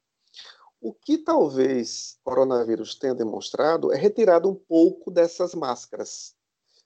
O 0.87 0.95
que 0.95 1.19
talvez 1.19 2.17
o 2.21 2.31
coronavírus 2.31 2.95
tenha 2.95 3.13
demonstrado 3.13 3.93
é 3.93 3.97
retirado 3.97 4.49
um 4.49 4.55
pouco 4.55 5.11
dessas 5.11 5.53
máscaras. 5.53 6.33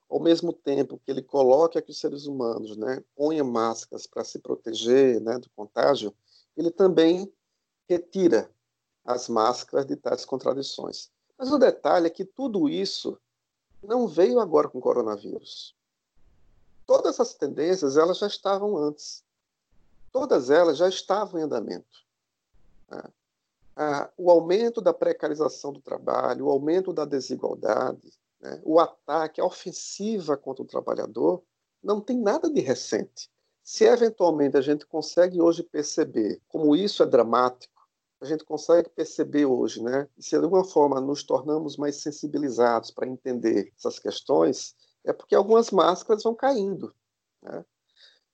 Ao 0.08 0.18
mesmo 0.18 0.54
tempo 0.54 0.98
que 1.04 1.10
ele 1.10 1.20
coloca 1.20 1.82
que 1.82 1.90
os 1.90 2.00
seres 2.00 2.24
humanos 2.24 2.78
né, 2.78 3.04
ponham 3.14 3.46
máscaras 3.46 4.06
para 4.06 4.24
se 4.24 4.38
proteger 4.38 5.20
né, 5.20 5.38
do 5.38 5.50
contágio, 5.50 6.14
ele 6.56 6.70
também 6.70 7.30
retira 7.86 8.50
as 9.04 9.28
máscaras 9.28 9.84
de 9.84 9.96
tais 9.96 10.24
contradições. 10.24 11.10
Mas 11.36 11.52
o 11.52 11.58
detalhe 11.58 12.06
é 12.06 12.10
que 12.10 12.24
tudo 12.24 12.70
isso 12.70 13.20
não 13.82 14.08
veio 14.08 14.40
agora 14.40 14.70
com 14.70 14.78
o 14.78 14.82
coronavírus. 14.82 15.76
Todas 16.86 17.16
essas 17.16 17.34
tendências 17.34 17.98
elas 17.98 18.16
já 18.16 18.28
estavam 18.28 18.78
antes. 18.78 19.22
Todas 20.10 20.48
elas 20.48 20.78
já 20.78 20.88
estavam 20.88 21.38
em 21.38 21.44
andamento. 21.44 22.08
O 24.16 24.30
aumento 24.30 24.80
da 24.80 24.92
precarização 24.92 25.72
do 25.72 25.80
trabalho, 25.80 26.46
o 26.46 26.50
aumento 26.50 26.92
da 26.92 27.04
desigualdade, 27.04 28.12
né, 28.40 28.60
o 28.64 28.78
ataque, 28.78 29.40
a 29.40 29.44
ofensiva 29.44 30.36
contra 30.36 30.62
o 30.62 30.66
trabalhador, 30.66 31.42
não 31.82 32.00
tem 32.00 32.18
nada 32.18 32.50
de 32.50 32.60
recente. 32.60 33.30
Se 33.62 33.84
eventualmente 33.84 34.56
a 34.56 34.60
gente 34.60 34.86
consegue 34.86 35.40
hoje 35.40 35.62
perceber 35.62 36.40
como 36.48 36.74
isso 36.74 37.02
é 37.02 37.06
dramático, 37.06 37.80
a 38.20 38.26
gente 38.26 38.44
consegue 38.44 38.90
perceber 38.90 39.46
hoje, 39.46 39.82
né? 39.82 40.06
E 40.18 40.22
se 40.22 40.30
de 40.30 40.44
alguma 40.44 40.64
forma 40.64 41.00
nos 41.00 41.22
tornamos 41.22 41.76
mais 41.76 41.96
sensibilizados 41.96 42.90
para 42.90 43.06
entender 43.06 43.72
essas 43.78 43.98
questões, 43.98 44.74
é 45.04 45.12
porque 45.12 45.34
algumas 45.34 45.70
máscaras 45.70 46.22
vão 46.22 46.34
caindo, 46.34 46.94
né? 47.42 47.64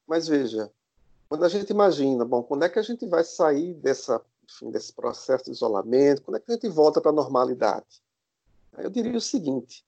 Mas 0.07 0.27
veja, 0.27 0.73
quando 1.29 1.45
a 1.45 1.49
gente 1.49 1.71
imagina, 1.71 2.25
bom, 2.25 2.43
quando 2.43 2.65
é 2.65 2.69
que 2.69 2.79
a 2.79 2.83
gente 2.83 3.07
vai 3.07 3.23
sair 3.23 3.75
dessa, 3.75 4.21
enfim, 4.49 4.71
desse 4.71 4.93
processo 4.93 5.45
de 5.45 5.51
isolamento? 5.51 6.23
Quando 6.23 6.37
é 6.37 6.41
que 6.41 6.51
a 6.51 6.55
gente 6.55 6.69
volta 6.69 7.01
para 7.01 7.11
a 7.11 7.15
normalidade? 7.15 8.03
Eu 8.79 8.91
diria 8.91 9.17
o 9.17 9.21
seguinte: 9.21 9.85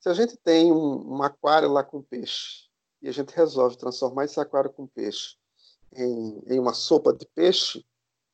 se 0.00 0.08
a 0.08 0.14
gente 0.14 0.36
tem 0.36 0.72
um, 0.72 1.16
um 1.16 1.22
aquário 1.22 1.70
lá 1.70 1.82
com 1.82 2.02
peixe 2.02 2.68
e 3.02 3.08
a 3.08 3.12
gente 3.12 3.30
resolve 3.30 3.76
transformar 3.76 4.24
esse 4.24 4.40
aquário 4.40 4.70
com 4.70 4.86
peixe 4.86 5.36
em, 5.92 6.42
em 6.46 6.58
uma 6.58 6.74
sopa 6.74 7.12
de 7.12 7.26
peixe, 7.26 7.84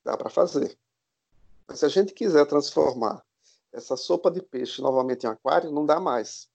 dá 0.04 0.16
para 0.16 0.30
fazer. 0.30 0.78
Mas 1.66 1.80
se 1.80 1.86
a 1.86 1.88
gente 1.88 2.12
quiser 2.12 2.46
transformar 2.46 3.24
essa 3.72 3.96
sopa 3.96 4.30
de 4.30 4.40
peixe 4.40 4.80
novamente 4.80 5.24
em 5.24 5.28
aquário, 5.28 5.72
não 5.72 5.84
dá 5.84 5.98
mais. 5.98 6.48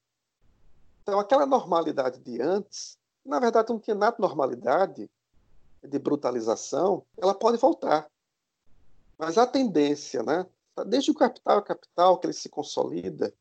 Então, 1.01 1.19
aquela 1.19 1.45
normalidade 1.45 2.19
de 2.19 2.41
antes, 2.41 2.97
na 3.25 3.39
verdade 3.39 3.69
não 3.69 3.79
tinha 3.79 3.95
nada 3.95 4.15
de 4.15 4.21
normalidade, 4.21 5.09
de 5.83 5.99
brutalização, 5.99 7.03
ela 7.17 7.33
pode 7.33 7.57
voltar. 7.57 8.09
Mas 9.19 9.37
a 9.37 9.45
tendência, 9.45 10.23
né, 10.23 10.47
desde 10.87 11.11
o 11.11 11.15
capital 11.15 11.59
a 11.59 11.61
capital, 11.61 12.17
que 12.17 12.25
ele 12.25 12.33
se 12.33 12.49
consolida, 12.49 13.31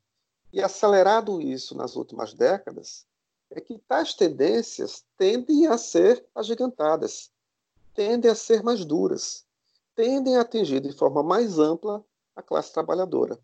e 0.52 0.60
acelerado 0.62 1.40
isso 1.40 1.74
nas 1.74 1.96
últimas 1.96 2.34
décadas, 2.34 3.06
é 3.50 3.60
que 3.60 3.78
tais 3.78 4.12
tendências 4.12 5.04
tendem 5.16 5.66
a 5.66 5.78
ser 5.78 6.22
agigantadas, 6.34 7.30
tendem 7.94 8.30
a 8.30 8.34
ser 8.34 8.62
mais 8.62 8.84
duras 8.84 9.48
tendem 9.98 10.36
a 10.36 10.42
atingir 10.42 10.78
de 10.78 10.92
forma 10.92 11.24
mais 11.24 11.58
ampla 11.58 12.04
a 12.36 12.40
classe 12.40 12.72
trabalhadora. 12.72 13.36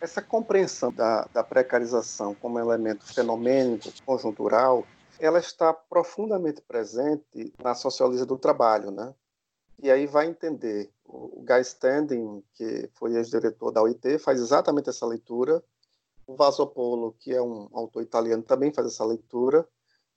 Essa 0.00 0.22
compreensão 0.22 0.92
da, 0.92 1.24
da 1.34 1.42
precarização 1.42 2.36
como 2.36 2.60
elemento 2.60 3.04
fenomênico, 3.12 3.90
conjuntural, 4.06 4.86
ela 5.18 5.40
está 5.40 5.72
profundamente 5.72 6.60
presente 6.62 7.52
na 7.60 7.74
sociologia 7.74 8.24
do 8.24 8.38
trabalho, 8.38 8.92
né? 8.92 9.12
E 9.82 9.90
aí 9.90 10.06
vai 10.06 10.28
entender 10.28 10.88
o 11.08 11.42
Guy 11.42 11.60
Standing, 11.62 12.42
que 12.54 12.90
foi 12.94 13.14
ex-diretor 13.16 13.72
da 13.72 13.82
OIT, 13.82 14.18
faz 14.18 14.40
exatamente 14.40 14.90
essa 14.90 15.06
leitura. 15.06 15.62
O 16.26 16.36
Vasopolo, 16.36 17.16
que 17.18 17.34
é 17.34 17.40
um 17.40 17.68
autor 17.72 18.02
italiano, 18.02 18.42
também 18.42 18.72
faz 18.72 18.86
essa 18.86 19.04
leitura. 19.04 19.66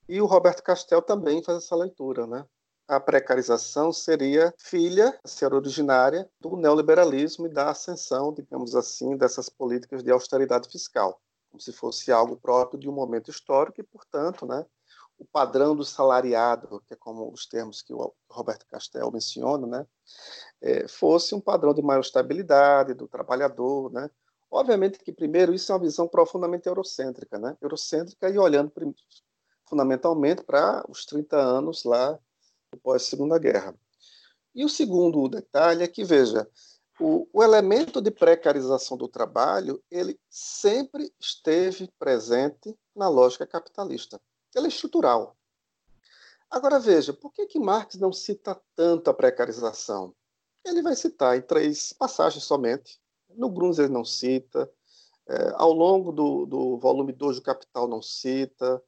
E 0.07 0.21
o 0.21 0.25
Roberto 0.25 0.61
Castel 0.61 1.01
também 1.01 1.41
faz 1.41 1.59
essa 1.59 1.75
leitura, 1.75 2.27
né? 2.27 2.45
a 2.91 2.99
precarização 2.99 3.93
seria 3.93 4.53
filha, 4.57 5.17
ser 5.23 5.53
originária 5.53 6.29
do 6.41 6.57
neoliberalismo 6.57 7.45
e 7.45 7.49
da 7.49 7.69
ascensão, 7.69 8.33
digamos 8.33 8.75
assim, 8.75 9.15
dessas 9.15 9.47
políticas 9.47 10.03
de 10.03 10.11
austeridade 10.11 10.67
fiscal, 10.69 11.21
como 11.49 11.61
se 11.61 11.71
fosse 11.71 12.11
algo 12.11 12.35
próprio 12.35 12.77
de 12.77 12.89
um 12.89 12.91
momento 12.91 13.31
histórico 13.31 13.79
e, 13.79 13.83
portanto, 13.83 14.45
né, 14.45 14.65
o 15.17 15.23
padrão 15.23 15.73
do 15.73 15.85
salariado, 15.85 16.83
que 16.85 16.93
é 16.93 16.97
como 16.97 17.31
os 17.31 17.45
termos 17.45 17.81
que 17.81 17.93
o 17.93 18.13
Roberto 18.29 18.65
Castel 18.65 19.09
menciona, 19.09 19.65
né, 19.65 19.87
é, 20.61 20.87
fosse 20.87 21.33
um 21.33 21.41
padrão 21.41 21.73
de 21.73 21.81
maior 21.81 22.01
estabilidade 22.01 22.93
do 22.93 23.07
trabalhador, 23.07 23.91
né? 23.91 24.09
Obviamente 24.49 24.99
que 24.99 25.11
primeiro 25.11 25.53
isso 25.53 25.71
é 25.71 25.75
uma 25.75 25.81
visão 25.81 26.07
profundamente 26.07 26.67
eurocêntrica, 26.67 27.39
né? 27.39 27.57
Eurocêntrica 27.61 28.29
e 28.29 28.37
olhando 28.37 28.71
fundamentalmente 29.65 30.43
para 30.43 30.83
os 30.89 31.05
30 31.05 31.37
anos 31.37 31.83
lá 31.83 32.19
pós-segunda 32.83 33.39
guerra. 33.39 33.75
E 34.53 34.65
o 34.65 34.69
segundo 34.69 35.27
detalhe 35.29 35.83
é 35.83 35.87
que, 35.87 36.03
veja, 36.03 36.47
o, 36.99 37.27
o, 37.31 37.41
elemento 37.41 38.01
de 38.01 38.11
precarização 38.11 38.97
do 38.97 39.07
trabalho, 39.07 39.81
ele 39.89 40.19
sempre 40.29 41.11
esteve 41.19 41.89
presente 41.97 42.77
na 42.95 43.07
lógica 43.07 43.47
capitalista. 43.47 44.21
Ele 44.53 44.65
é 44.65 44.69
estrutural. 44.69 45.35
Agora, 46.49 46.77
veja, 46.79 47.13
por 47.13 47.31
que, 47.31 47.45
que 47.45 47.59
Marx 47.59 47.95
não 47.95 48.11
cita 48.11 48.61
tanto 48.75 49.09
a 49.09 49.13
precarização? 49.13 50.13
Ele 50.65 50.81
vai 50.81 50.95
citar 50.95 51.37
em 51.37 51.41
três 51.41 51.93
passagens 51.93 52.43
somente. 52.43 52.99
No 53.29 53.49
Bruns 53.49 53.79
ele 53.79 53.89
não 53.89 54.05
cita, 54.05 54.69
É, 55.29 55.53
ao 55.55 55.71
longo 55.71 56.11
do, 56.11 56.45
do 56.45 56.77
volume 56.79 57.13
2 57.13 57.37
do 57.37 57.41
Capital 57.43 57.87
não 57.87 58.01
cita, 58.01 58.83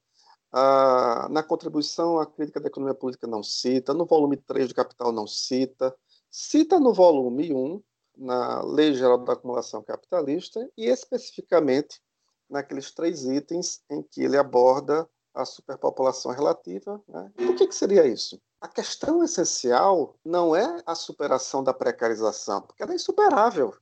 ah, 0.52 1.28
na 1.32 1.42
contribuição 1.42 2.20
à 2.20 2.26
crítica 2.26 2.60
da 2.60 2.68
economia 2.68 2.94
política 2.94 3.28
não 3.28 3.42
cita, 3.42 3.94
no 3.94 4.06
volume 4.06 4.38
3 4.38 4.68
do 4.68 4.76
Capital 4.76 5.12
não 5.12 5.26
cita, 5.28 5.96
cita 6.30 6.80
no 6.80 6.94
volume 6.94 7.54
1, 7.54 7.82
na 8.18 8.62
Lei 8.64 8.94
Geral 8.94 9.18
da 9.20 9.34
Acumulação 9.34 9.84
Capitalista, 9.84 10.70
e 10.78 10.86
especificamente 10.88 12.02
naqueles 12.50 12.92
três 12.92 13.26
itens 13.26 13.82
em 13.90 14.04
que 14.04 14.22
ele 14.22 14.38
aborda 14.38 15.10
a 15.34 15.46
superpopulação 15.46 16.32
relativa. 16.32 17.02
Né? 17.08 17.32
Por 17.36 17.56
que, 17.56 17.68
que 17.68 17.76
seria 17.76 18.06
isso? 18.06 18.40
A 18.64 18.68
questão 18.70 19.22
essencial 19.22 20.18
não 20.24 20.56
é 20.56 20.82
a 20.86 20.96
superação 20.96 21.62
da 21.62 21.74
precarização, 21.74 22.62
porque 22.62 22.82
ela 22.82 22.94
é 22.94 22.96
insuperável. 22.96 23.76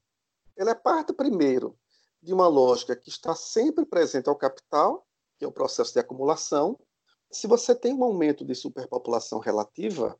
Ela 0.57 0.71
é 0.71 0.73
parte, 0.73 1.13
primeiro, 1.13 1.77
de 2.19 2.33
uma 2.33 2.47
lógica 2.47 2.95
que 2.95 3.07
está 3.07 3.35
sempre 3.35 3.85
presente 3.85 4.27
ao 4.27 4.35
capital, 4.35 5.05
que 5.37 5.45
é 5.45 5.47
o 5.47 5.51
processo 5.51 5.93
de 5.93 5.99
acumulação. 5.99 6.79
Se 7.29 7.45
você 7.45 7.75
tem 7.75 7.93
um 7.93 8.03
aumento 8.03 8.43
de 8.43 8.55
superpopulação 8.55 9.37
relativa, 9.37 10.17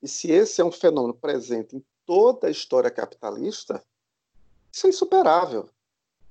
e 0.00 0.06
se 0.06 0.30
esse 0.30 0.60
é 0.60 0.64
um 0.64 0.70
fenômeno 0.70 1.14
presente 1.14 1.74
em 1.74 1.84
toda 2.06 2.46
a 2.46 2.52
história 2.52 2.92
capitalista, 2.92 3.84
isso 4.70 4.86
é 4.86 4.90
insuperável. 4.90 5.68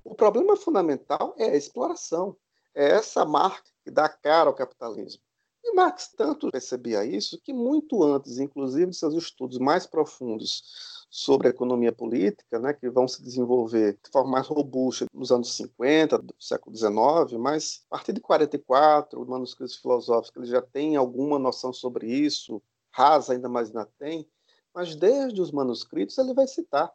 O 0.05 0.15
problema 0.15 0.55
fundamental 0.55 1.35
é 1.37 1.49
a 1.49 1.57
exploração. 1.57 2.37
É 2.73 2.91
essa 2.91 3.25
marca 3.25 3.69
que 3.83 3.91
dá 3.91 4.07
cara 4.07 4.49
ao 4.49 4.55
capitalismo. 4.55 5.21
E 5.63 5.73
Marx 5.73 6.13
tanto 6.15 6.51
percebia 6.51 7.05
isso 7.05 7.39
que, 7.41 7.53
muito 7.53 8.03
antes, 8.03 8.37
inclusive, 8.37 8.91
de 8.91 8.97
seus 8.97 9.15
estudos 9.15 9.57
mais 9.57 9.87
profundos 9.87 11.05
sobre 11.09 11.47
a 11.47 11.51
economia 11.51 11.91
política, 11.91 12.57
né, 12.59 12.73
que 12.73 12.89
vão 12.89 13.07
se 13.07 13.21
desenvolver 13.21 13.99
de 14.03 14.09
forma 14.11 14.31
mais 14.31 14.47
robusta 14.47 15.05
nos 15.13 15.31
anos 15.31 15.55
50 15.55 16.17
do 16.17 16.33
século 16.39 16.75
XIX, 16.75 17.39
mas 17.39 17.85
a 17.89 17.97
partir 17.97 18.13
de 18.13 18.19
44, 18.19 19.23
manuscritos 19.27 19.75
filosóficos, 19.75 20.41
ele 20.41 20.51
já 20.51 20.61
tem 20.61 20.95
alguma 20.95 21.37
noção 21.37 21.71
sobre 21.71 22.07
isso, 22.07 22.61
rasa 22.91 23.33
ainda 23.33 23.47
mais 23.47 23.67
ainda 23.67 23.87
tem, 23.99 24.27
mas 24.73 24.95
desde 24.95 25.39
os 25.39 25.51
manuscritos 25.51 26.17
ele 26.17 26.33
vai 26.33 26.47
citar 26.47 26.91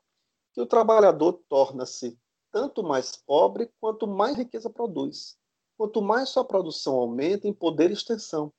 que 0.53 0.61
o 0.61 0.67
trabalhador 0.67 1.41
torna-se 1.49 2.19
tanto 2.51 2.83
mais 2.83 3.15
pobre 3.15 3.71
quanto 3.81 4.07
mais 4.07 4.37
riqueza 4.37 4.69
produz. 4.69 5.39
Quanto 5.77 6.03
mais 6.03 6.31
sua 6.31 6.45
produção 6.45 6.97
aumenta 6.97 7.47
em 7.47 7.53
poder 7.53 7.91
e 7.91 7.93
extensão, 7.93 8.53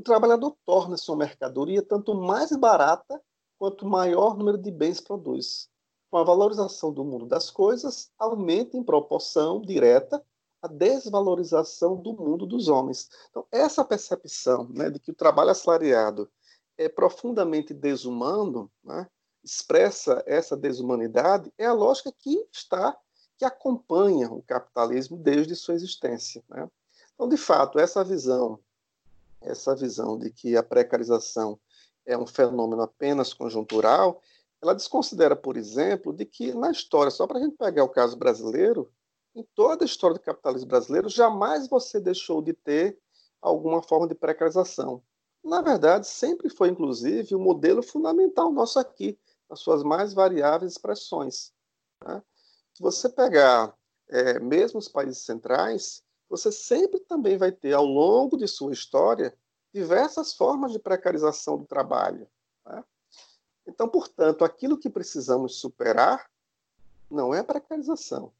o 0.00 0.02
trabalhador 0.02 0.56
torna-se 0.64 1.10
uma 1.10 1.18
mercadoria 1.18 1.82
tanto 1.82 2.14
mais 2.14 2.50
barata 2.56 3.22
quanto 3.58 3.86
maior 3.86 4.34
número 4.36 4.56
de 4.56 4.70
bens 4.70 4.98
produz. 4.98 5.68
Com 6.10 6.16
a 6.16 6.24
valorização 6.24 6.90
do 6.90 7.04
mundo 7.04 7.26
das 7.26 7.50
coisas, 7.50 8.10
aumenta 8.18 8.78
em 8.78 8.82
proporção 8.82 9.60
direta 9.60 10.24
a 10.62 10.68
desvalorização 10.68 11.96
do 11.96 12.14
mundo 12.14 12.46
dos 12.46 12.68
homens. 12.68 13.10
Então, 13.28 13.46
essa 13.52 13.84
percepção 13.84 14.68
né, 14.70 14.88
de 14.88 14.98
que 14.98 15.10
o 15.10 15.14
trabalho 15.14 15.50
assalariado 15.50 16.30
é 16.78 16.88
profundamente 16.88 17.74
desumano, 17.74 18.70
né, 18.82 19.06
expressa 19.44 20.22
essa 20.26 20.56
desumanidade, 20.56 21.52
é 21.58 21.66
a 21.66 21.74
lógica 21.74 22.10
que 22.10 22.46
está 22.50 22.96
que 23.36 23.44
acompanha 23.44 24.30
o 24.30 24.42
capitalismo 24.42 25.16
desde 25.16 25.54
sua 25.54 25.74
existência. 25.74 26.42
Né? 26.48 26.68
Então, 27.14 27.28
de 27.28 27.36
fato, 27.36 27.78
essa 27.78 28.02
visão, 28.02 28.58
essa 29.40 29.74
visão 29.74 30.18
de 30.18 30.30
que 30.30 30.56
a 30.56 30.62
precarização 30.62 31.58
é 32.06 32.16
um 32.16 32.26
fenômeno 32.26 32.82
apenas 32.82 33.32
conjuntural, 33.32 34.20
ela 34.62 34.74
desconsidera, 34.74 35.34
por 35.34 35.56
exemplo, 35.56 36.12
de 36.12 36.24
que 36.24 36.52
na 36.52 36.70
história, 36.70 37.10
só 37.10 37.26
para 37.26 37.38
a 37.38 37.42
gente 37.42 37.56
pegar 37.56 37.84
o 37.84 37.88
caso 37.88 38.16
brasileiro, 38.16 38.92
em 39.34 39.46
toda 39.54 39.84
a 39.84 39.86
história 39.86 40.14
do 40.14 40.22
capitalismo 40.22 40.68
brasileiro, 40.68 41.08
jamais 41.08 41.68
você 41.68 42.00
deixou 42.00 42.42
de 42.42 42.52
ter 42.52 42.98
alguma 43.40 43.82
forma 43.82 44.06
de 44.06 44.14
precarização. 44.14 45.02
Na 45.42 45.62
verdade, 45.62 46.06
sempre 46.06 46.50
foi, 46.50 46.68
inclusive, 46.68 47.34
o 47.34 47.40
modelo 47.40 47.82
fundamental 47.82 48.52
nosso 48.52 48.78
aqui, 48.78 49.18
nas 49.48 49.60
suas 49.60 49.82
mais 49.82 50.12
variáveis 50.12 50.72
expressões. 50.72 51.52
Né? 52.04 52.22
Se 52.74 52.82
você 52.82 53.08
pegar 53.08 53.74
é, 54.08 54.38
mesmo 54.38 54.78
os 54.78 54.88
países 54.88 55.24
centrais, 55.24 56.02
você 56.30 56.52
sempre 56.52 57.00
também 57.00 57.36
vai 57.36 57.50
ter, 57.50 57.72
ao 57.72 57.84
longo 57.84 58.36
de 58.36 58.46
sua 58.46 58.72
história, 58.72 59.36
diversas 59.74 60.32
formas 60.32 60.72
de 60.72 60.78
precarização 60.78 61.58
do 61.58 61.64
trabalho. 61.64 62.28
Né? 62.64 62.84
Então, 63.66 63.88
portanto, 63.88 64.44
aquilo 64.44 64.78
que 64.78 64.88
precisamos 64.88 65.56
superar 65.56 66.30
não 67.10 67.34
é 67.34 67.40
a 67.40 67.44
precarização, 67.44 68.32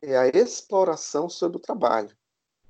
é 0.00 0.16
a 0.16 0.28
exploração 0.28 1.28
sobre 1.28 1.56
o 1.56 1.60
trabalho. 1.60 2.16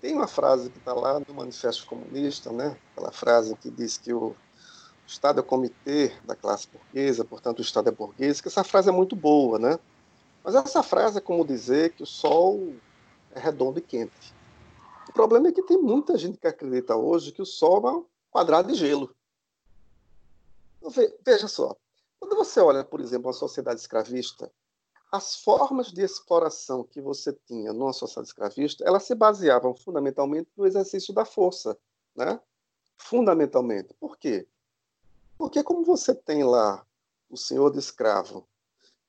Tem 0.00 0.14
uma 0.14 0.26
frase 0.26 0.70
que 0.70 0.78
está 0.78 0.94
lá 0.94 1.20
no 1.20 1.34
Manifesto 1.34 1.86
Comunista, 1.86 2.50
né? 2.50 2.78
aquela 2.92 3.12
frase 3.12 3.54
que 3.56 3.70
diz 3.70 3.98
que 3.98 4.14
o 4.14 4.34
Estado 5.06 5.40
é 5.40 5.42
o 5.42 5.46
comitê 5.46 6.10
da 6.24 6.34
classe 6.34 6.68
burguesa, 6.68 7.22
portanto 7.22 7.58
o 7.58 7.62
Estado 7.62 7.90
é 7.90 7.92
burguês, 7.92 8.40
que 8.40 8.48
essa 8.48 8.64
frase 8.64 8.88
é 8.88 8.92
muito 8.92 9.14
boa, 9.14 9.58
né? 9.58 9.78
Mas 10.42 10.54
essa 10.54 10.82
frase 10.82 11.18
é 11.18 11.20
como 11.20 11.44
dizer 11.44 11.92
que 11.92 12.02
o 12.02 12.06
Sol 12.06 12.74
é 13.34 13.38
redondo 13.38 13.78
e 13.78 13.82
quente. 13.82 14.34
O 15.08 15.12
problema 15.12 15.48
é 15.48 15.52
que 15.52 15.62
tem 15.62 15.78
muita 15.78 16.16
gente 16.16 16.38
que 16.38 16.46
acredita 16.46 16.96
hoje 16.96 17.32
que 17.32 17.42
o 17.42 17.46
Sol 17.46 17.88
é 17.88 17.92
um 17.92 18.06
quadrado 18.30 18.72
de 18.72 18.74
gelo. 18.74 19.14
Então, 20.78 20.90
veja 21.24 21.48
só, 21.48 21.76
quando 22.18 22.36
você 22.36 22.60
olha, 22.60 22.84
por 22.84 23.00
exemplo, 23.00 23.30
a 23.30 23.32
sociedade 23.32 23.80
escravista, 23.80 24.50
as 25.12 25.36
formas 25.36 25.92
de 25.92 26.02
exploração 26.02 26.82
que 26.82 27.00
você 27.00 27.32
tinha 27.46 27.72
numa 27.72 27.92
sociedade 27.92 28.28
escravista, 28.28 28.84
elas 28.84 29.04
se 29.04 29.14
baseavam 29.14 29.74
fundamentalmente 29.74 30.50
no 30.56 30.66
exercício 30.66 31.14
da 31.14 31.24
força, 31.24 31.78
né? 32.16 32.40
Fundamentalmente. 32.98 33.94
Por 33.94 34.16
quê? 34.16 34.48
Porque 35.38 35.62
como 35.62 35.84
você 35.84 36.14
tem 36.14 36.42
lá 36.42 36.84
o 37.30 37.36
senhor 37.36 37.70
de 37.70 37.78
escravo 37.78 38.48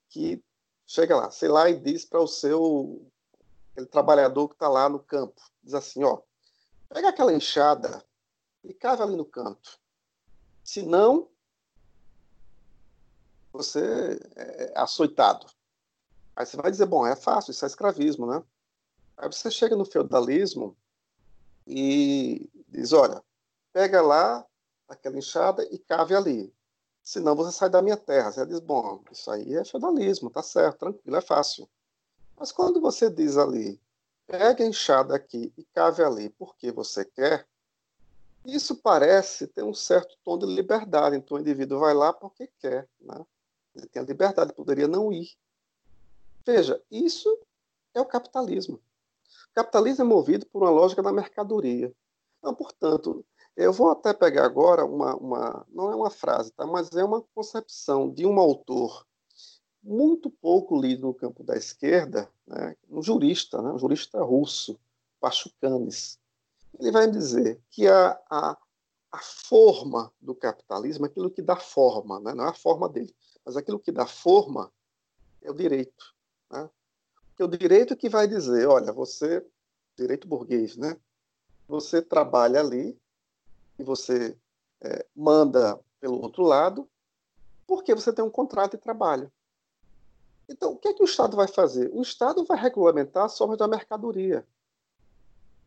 que 0.10 0.44
chega 0.86 1.16
lá, 1.16 1.32
sei 1.32 1.50
lá, 1.50 1.70
e 1.70 1.80
diz 1.80 2.06
para 2.06 2.22
o 2.22 2.28
seu 2.28 3.12
aquele 3.76 3.88
trabalhador 3.88 4.48
que 4.48 4.56
está 4.56 4.70
lá 4.70 4.88
no 4.88 5.00
campo, 5.00 5.42
diz 5.62 5.74
assim, 5.74 6.02
ó, 6.04 6.22
pega 6.88 7.10
aquela 7.10 7.34
enxada 7.34 8.02
e 8.64 8.74
cava 8.74 9.04
ali 9.04 9.18
no 9.18 9.26
canto. 9.26 9.78
Se 10.64 10.82
não, 10.82 11.30
você 13.52 14.18
é 14.36 14.74
açoitado. 14.80 15.46
Aí 16.36 16.46
você 16.46 16.56
vai 16.56 16.72
dizer, 16.72 16.86
bom, 16.86 17.06
é 17.06 17.16
fácil, 17.16 17.52
isso 17.52 17.66
é 17.66 17.68
escravismo, 17.68 18.26
né? 18.26 18.44
Aí 19.18 19.28
você 19.28 19.52
chega 19.52 19.76
no 19.76 19.86
feudalismo 19.86 20.76
e 21.68 22.50
diz, 22.70 22.94
olha, 22.94 23.22
pega 23.74 24.02
lá 24.02 24.46
aquela 24.88 25.18
enxada 25.18 25.64
e 25.72 25.78
cave 25.78 26.16
ali 26.16 26.56
senão 27.06 27.36
você 27.36 27.56
sai 27.56 27.70
da 27.70 27.82
minha 27.84 27.96
terra. 27.96 28.32
Você 28.32 28.46
diz, 28.48 28.60
bom, 28.60 29.02
isso 29.12 29.30
aí 29.30 29.56
é 29.56 29.64
feudalismo, 29.64 30.30
tá 30.30 30.42
certo, 30.42 30.80
tranquilo, 30.80 31.16
é 31.16 31.22
fácil. 31.22 31.70
Mas 32.38 32.52
quando 32.52 32.82
você 32.82 33.10
diz 33.10 33.38
ali, 33.38 33.80
pegue 34.28 34.64
a 34.64 34.68
enxada 34.68 35.16
aqui 35.16 35.54
e 35.58 35.64
cave 35.66 36.04
ali 36.04 36.30
porque 36.30 36.72
você 36.72 37.06
quer, 37.06 37.48
isso 38.46 38.76
parece 38.76 39.48
ter 39.48 39.64
um 39.64 39.74
certo 39.74 40.18
tom 40.24 40.38
de 40.38 40.46
liberdade. 40.46 41.16
Então 41.16 41.38
o 41.38 41.40
indivíduo 41.40 41.80
vai 41.80 41.94
lá 41.94 42.14
porque 42.14 42.48
quer. 42.60 42.88
Né? 43.00 43.26
Ele 43.76 43.88
tem 43.88 44.02
a 44.02 44.06
liberdade, 44.06 44.54
poderia 44.54 44.88
não 44.88 45.12
ir. 45.12 45.30
Veja, 46.46 46.82
isso 46.92 47.40
é 47.94 48.00
o 48.00 48.06
capitalismo. 48.06 48.76
O 48.76 49.54
capitalismo 49.56 50.04
é 50.04 50.08
movido 50.08 50.46
por 50.46 50.62
uma 50.62 50.70
lógica 50.70 51.02
da 51.02 51.12
mercadoria. 51.12 51.92
Então, 52.38 52.54
portanto, 52.54 53.26
eu 53.56 53.74
vou 53.74 53.90
até 53.90 54.14
pegar 54.14 54.46
agora 54.46 54.86
uma, 54.86 55.16
uma, 55.16 55.66
não 55.70 55.92
é 55.92 55.96
uma 55.96 56.12
frase, 56.12 56.52
tá? 56.52 56.66
mas 56.68 56.92
é 56.92 57.04
uma 57.04 57.22
concepção 57.34 58.12
de 58.12 58.26
um 58.26 58.40
autor 58.40 59.06
muito 59.86 60.32
pouco 60.32 60.80
lido 60.80 61.04
no 61.04 61.14
campo 61.14 61.44
da 61.44 61.56
esquerda, 61.56 62.28
né? 62.48 62.76
um 62.90 63.04
jurista, 63.04 63.62
né? 63.62 63.70
um 63.70 63.78
jurista 63.78 64.22
russo, 64.24 64.80
Pachucanes. 65.22 66.20
Ele 66.80 66.92
vai 66.92 67.10
dizer 67.10 67.62
que 67.70 67.88
a, 67.88 68.20
a, 68.30 68.58
a 69.12 69.18
forma 69.20 70.12
do 70.20 70.34
capitalismo, 70.34 71.06
aquilo 71.06 71.30
que 71.30 71.42
dá 71.42 71.56
forma, 71.56 72.20
né? 72.20 72.34
não 72.34 72.46
é 72.46 72.50
a 72.50 72.54
forma 72.54 72.90
dele, 72.90 73.16
mas 73.46 73.56
aquilo 73.56 73.80
que 73.80 73.92
dá 73.92 74.08
forma 74.08 74.72
é 75.44 75.52
o 75.52 75.54
direito. 75.54 76.16
Né? 76.50 76.68
Porque 77.28 77.44
o 77.44 77.58
direito 77.58 77.96
que 77.96 78.10
vai 78.10 78.28
dizer, 78.28 78.68
olha, 78.68 78.92
você, 78.92 79.46
direito 79.96 80.28
burguês, 80.28 80.76
né? 80.76 80.98
você 81.68 82.02
trabalha 82.02 82.60
ali 82.60 83.00
e 83.78 83.84
você 83.84 84.36
é, 84.82 85.06
manda 85.16 85.80
pelo 86.00 86.20
outro 86.20 86.42
lado, 86.42 86.90
porque 87.68 87.94
você 87.94 88.12
tem 88.12 88.26
um 88.26 88.32
contrato 88.32 88.72
de 88.72 88.84
trabalho. 88.84 89.32
Então, 90.48 90.74
o 90.74 90.78
que, 90.78 90.90
é 90.90 90.94
que 90.94 91.02
o 91.02 91.06
Estado 91.06 91.36
vai 91.36 91.48
fazer? 91.48 91.90
O 91.94 92.02
Estado 92.02 92.44
vai 92.46 92.58
regulamentar 92.58 93.26
as 93.26 93.38
formas 93.38 93.58
da 93.58 93.68
mercadoria. 93.68 94.46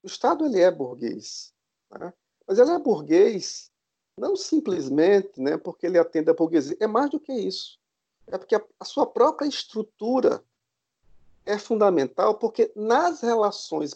O 0.02 0.06
Estado 0.06 0.46
ele 0.46 0.60
é 0.60 0.70
burguês, 0.70 1.52
né? 1.90 2.12
mas 2.46 2.58
ele 2.58 2.70
é 2.70 2.78
burguês 2.78 3.70
não 4.16 4.36
simplesmente 4.36 5.40
né, 5.40 5.56
porque 5.56 5.86
ele 5.86 5.98
atende 5.98 6.30
a 6.30 6.34
burguesia, 6.34 6.76
é 6.80 6.86
mais 6.86 7.10
do 7.10 7.20
que 7.20 7.32
isso. 7.32 7.78
É 8.26 8.36
porque 8.36 8.56
a, 8.56 8.64
a 8.78 8.84
sua 8.84 9.06
própria 9.06 9.46
estrutura 9.46 10.42
é 11.46 11.58
fundamental 11.58 12.34
porque 12.34 12.70
nas 12.76 13.22
relações, 13.22 13.94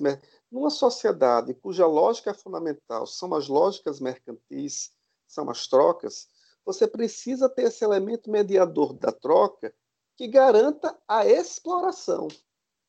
numa 0.51 0.71
sociedade 0.71 1.53
cuja 1.55 1.87
lógica 1.87 2.33
fundamental 2.33 3.07
são 3.07 3.35
as 3.35 3.49
lógicas 3.49 4.01
mercantis, 4.01 4.93
são 5.27 5.51
as 5.51 5.67
trocas, 5.67 6.29
você 6.65 6.87
precisa 6.87 7.49
ter 7.49 7.65
esse 7.65 7.85
elemento 7.85 8.31
mediador 8.31 8.93
da 8.95 9.11
troca 9.11 9.75
que 10.17 10.27
garanta 10.27 10.97
a 11.07 11.27
exploração. 11.27 12.29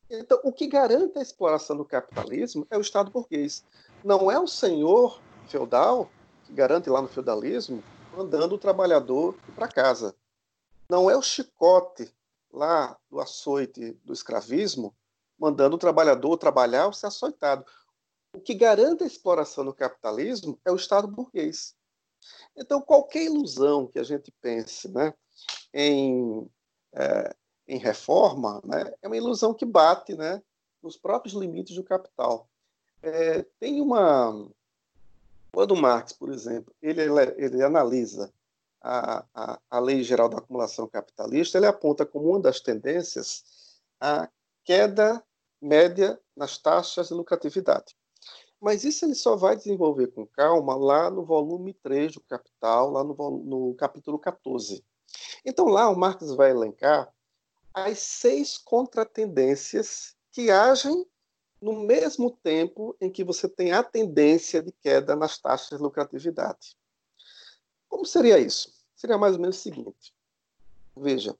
Então, 0.08 0.38
o 0.44 0.52
que 0.52 0.66
garante 0.66 1.18
a 1.18 1.22
exploração 1.22 1.76
do 1.76 1.84
capitalismo 1.84 2.66
é 2.70 2.76
o 2.76 2.80
Estado 2.80 3.10
burguês. 3.10 3.64
Não 4.04 4.30
é 4.30 4.38
o 4.38 4.46
senhor 4.46 5.20
feudal 5.48 6.10
que 6.44 6.52
garante 6.52 6.90
lá 6.90 7.00
no 7.00 7.08
feudalismo 7.08 7.82
mandando 8.14 8.54
o 8.54 8.58
trabalhador 8.58 9.34
para 9.56 9.66
casa. 9.66 10.14
Não 10.88 11.10
é 11.10 11.16
o 11.16 11.22
chicote 11.22 12.14
lá 12.52 12.96
do 13.10 13.20
açoite 13.20 13.92
do 14.04 14.12
escravismo 14.12 14.94
mandando 15.38 15.76
o 15.76 15.78
trabalhador 15.78 16.36
trabalhar 16.36 16.86
ou 16.86 16.92
ser 16.92 17.06
açoitado. 17.06 17.64
O 18.34 18.40
que 18.40 18.54
garante 18.54 19.04
a 19.04 19.06
exploração 19.06 19.64
do 19.64 19.74
capitalismo 19.74 20.58
é 20.64 20.70
o 20.70 20.76
Estado 20.76 21.06
burguês. 21.06 21.74
Então, 22.56 22.80
qualquer 22.80 23.24
ilusão 23.24 23.86
que 23.86 23.98
a 23.98 24.02
gente 24.02 24.32
pense 24.40 24.88
né, 24.88 25.12
em, 25.72 26.48
em 27.66 27.78
reforma 27.78 28.60
né, 28.64 28.92
é 29.02 29.06
uma 29.06 29.16
ilusão 29.16 29.54
que 29.54 29.64
bate 29.64 30.14
né, 30.14 30.42
nos 30.82 30.96
próprios 30.96 31.34
limites 31.34 31.74
do 31.74 31.84
capital. 31.84 32.48
É, 33.02 33.42
tem 33.58 33.80
uma. 33.80 34.48
Quando 35.52 35.76
Marx, 35.76 36.12
por 36.12 36.30
exemplo, 36.30 36.74
ele, 36.82 37.02
ele 37.36 37.62
analisa 37.62 38.32
a, 38.80 39.24
a, 39.34 39.60
a 39.70 39.78
Lei 39.78 40.02
Geral 40.02 40.28
da 40.28 40.38
Acumulação 40.38 40.88
Capitalista, 40.88 41.58
ele 41.58 41.66
aponta 41.66 42.04
como 42.04 42.30
uma 42.30 42.40
das 42.40 42.60
tendências 42.60 43.80
a 44.00 44.28
queda 44.64 45.22
média 45.60 46.20
nas 46.36 46.58
taxas 46.58 47.08
de 47.08 47.14
lucratividade. 47.14 47.96
Mas 48.60 48.84
isso 48.84 49.04
ele 49.04 49.14
só 49.14 49.36
vai 49.36 49.56
desenvolver 49.56 50.08
com 50.08 50.26
calma 50.26 50.74
lá 50.74 51.10
no 51.10 51.24
volume 51.24 51.74
3 51.74 52.14
do 52.14 52.20
Capital, 52.20 52.90
lá 52.90 53.04
no, 53.04 53.14
no 53.44 53.74
capítulo 53.74 54.18
14. 54.18 54.84
Então 55.44 55.66
lá 55.66 55.88
o 55.88 55.96
Marx 55.96 56.34
vai 56.34 56.50
elencar 56.50 57.12
as 57.74 57.98
seis 57.98 58.56
contratendências 58.56 60.14
que 60.30 60.50
agem 60.50 61.06
no 61.60 61.72
mesmo 61.80 62.30
tempo 62.30 62.96
em 63.00 63.10
que 63.10 63.24
você 63.24 63.48
tem 63.48 63.72
a 63.72 63.82
tendência 63.82 64.62
de 64.62 64.70
queda 64.70 65.16
nas 65.16 65.38
taxas 65.38 65.78
de 65.78 65.82
lucratividade. 65.82 66.76
Como 67.88 68.06
seria 68.06 68.38
isso? 68.38 68.72
Seria 68.94 69.18
mais 69.18 69.34
ou 69.34 69.40
menos 69.40 69.58
o 69.58 69.60
seguinte: 69.60 70.14
veja, 70.96 71.36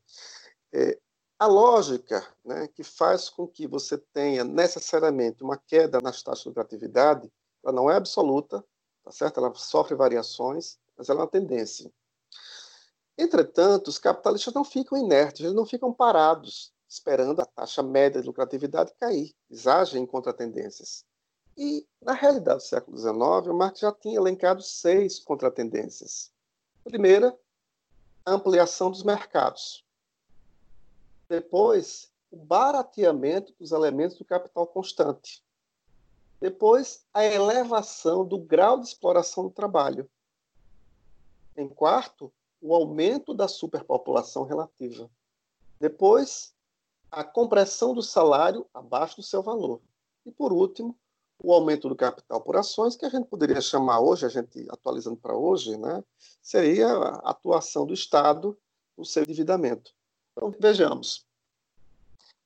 é, 0.73 0.99
a 1.38 1.47
lógica 1.47 2.27
né, 2.44 2.68
que 2.68 2.83
faz 2.83 3.29
com 3.29 3.47
que 3.47 3.66
você 3.66 3.99
tenha 3.99 4.44
necessariamente 4.44 5.42
uma 5.42 5.59
queda 5.59 6.01
nas 6.01 6.23
taxas 6.23 6.44
de 6.44 6.49
lucratividade, 6.49 7.31
ela 7.62 7.73
não 7.73 7.90
é 7.90 7.97
absoluta, 7.97 8.64
tá 9.05 9.11
certo? 9.11 9.38
ela 9.38 9.55
sofre 9.55 9.94
variações, 9.94 10.79
mas 10.97 11.09
ela 11.09 11.20
é 11.20 11.23
uma 11.23 11.31
tendência. 11.31 11.92
Entretanto, 13.16 13.88
os 13.88 13.98
capitalistas 13.98 14.53
não 14.55 14.64
ficam 14.64 14.98
inertes, 14.98 15.40
eles 15.40 15.55
não 15.55 15.64
ficam 15.64 15.92
parados 15.92 16.74
esperando 16.94 17.40
a 17.40 17.46
taxa 17.46 17.83
média 17.83 18.20
de 18.20 18.27
lucratividade 18.27 18.92
cair, 19.00 19.35
eles 19.50 19.66
agem 19.66 20.03
em 20.03 20.07
contratendências. 20.07 21.05
E, 21.57 21.87
na 22.00 22.12
realidade 22.12 22.59
do 22.59 22.62
século 22.62 22.96
XIX, 22.96 23.48
o 23.48 23.55
Marx 23.55 23.81
já 23.81 23.92
tinha 23.92 24.16
elencado 24.16 24.62
seis 24.62 25.18
contratendências. 25.18 26.33
Primeira, 26.83 27.37
a 28.24 28.33
ampliação 28.33 28.90
dos 28.90 29.03
mercados. 29.03 29.85
Depois, 31.29 32.11
o 32.31 32.37
barateamento 32.37 33.55
dos 33.59 33.72
elementos 33.72 34.16
do 34.16 34.24
capital 34.24 34.66
constante. 34.66 35.44
Depois, 36.40 37.07
a 37.14 37.24
elevação 37.24 38.27
do 38.27 38.38
grau 38.38 38.79
de 38.79 38.87
exploração 38.87 39.44
do 39.44 39.50
trabalho. 39.50 40.11
Em 41.57 41.68
quarto, 41.68 42.33
o 42.64 42.74
aumento 42.74 43.35
da 43.35 43.46
superpopulação 43.46 44.44
relativa. 44.44 45.11
Depois, 45.79 46.55
a 47.11 47.22
compressão 47.22 47.92
do 47.92 48.03
salário 48.03 48.66
abaixo 48.72 49.16
do 49.16 49.22
seu 49.22 49.42
valor. 49.42 49.83
E, 50.24 50.33
por 50.33 50.50
último, 50.50 50.96
o 51.42 51.53
aumento 51.53 51.90
do 51.90 51.94
capital 51.94 52.40
por 52.40 52.57
ações, 52.57 52.96
que 52.96 53.05
a 53.05 53.11
gente 53.11 53.27
poderia 53.27 53.61
chamar 53.61 54.00
hoje, 54.00 54.24
a 54.24 54.31
gente 54.31 54.64
atualizando 54.70 55.18
para 55.18 55.37
hoje, 55.37 55.77
né, 55.77 56.03
seria 56.40 56.88
a 56.88 57.33
atuação 57.33 57.85
do 57.85 57.92
Estado 57.92 58.57
no 58.96 59.05
seu 59.05 59.24
endividamento. 59.24 59.92
Então, 60.33 60.50
vejamos. 60.59 61.27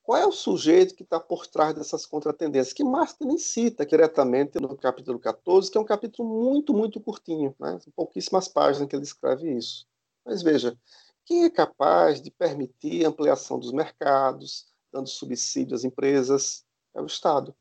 Qual 0.02 0.18
é 0.18 0.26
o 0.26 0.32
sujeito 0.32 0.96
que 0.96 1.04
está 1.04 1.20
por 1.20 1.46
trás 1.46 1.76
dessas 1.76 2.04
contratendências? 2.04 2.72
Que 2.72 2.82
Marx 2.82 3.14
nem 3.20 3.38
cita 3.38 3.86
diretamente 3.86 4.58
no 4.58 4.76
capítulo 4.76 5.20
14, 5.20 5.70
que 5.70 5.78
é 5.78 5.80
um 5.80 5.84
capítulo 5.84 6.28
muito, 6.28 6.74
muito 6.74 6.98
curtinho, 6.98 7.54
né? 7.60 7.78
pouquíssimas 7.94 8.48
páginas 8.48 8.88
que 8.88 8.96
ele 8.96 9.04
escreve 9.04 9.56
isso. 9.56 9.86
Mas 10.28 10.42
veja, 10.42 10.78
quem 11.24 11.44
é 11.44 11.50
capaz 11.50 12.20
de 12.20 12.30
permitir 12.30 13.02
a 13.02 13.08
ampliação 13.08 13.58
dos 13.58 13.72
mercados, 13.72 14.66
dando 14.92 15.08
subsídio 15.08 15.74
às 15.74 15.84
empresas? 15.84 16.66
É 16.94 17.00
o 17.00 17.06
Estado. 17.06 17.56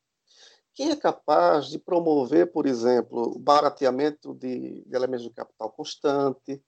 Quem 0.74 0.90
é 0.90 0.96
capaz 0.96 1.68
de 1.68 1.78
promover, 1.78 2.52
por 2.52 2.66
exemplo, 2.66 3.22
o 3.22 3.38
barateamento 3.38 4.34
de, 4.34 4.84
de 4.84 4.94
elementos 4.94 5.24
de 5.24 5.32
capital 5.32 5.70
constante, 5.70 6.62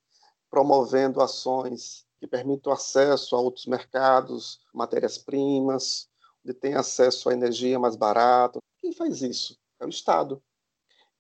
promovendo 0.49 1.21
ações 1.21 2.07
que 2.19 2.27
permite 2.27 2.67
o 2.71 2.73
acesso 2.73 3.37
a 3.37 3.41
outros 3.41 3.67
mercados, 3.67 4.59
matérias-primas, 4.73 6.09
onde 6.43 6.55
tem 6.55 6.77
acesso 6.77 7.29
à 7.29 7.35
energia 7.35 7.79
mais 7.79 7.95
barata. 7.95 8.59
Quem 8.79 8.95
faz 8.95 9.21
isso? 9.21 9.55
É 9.79 9.85
o 9.85 9.91
Estado. 9.91 10.43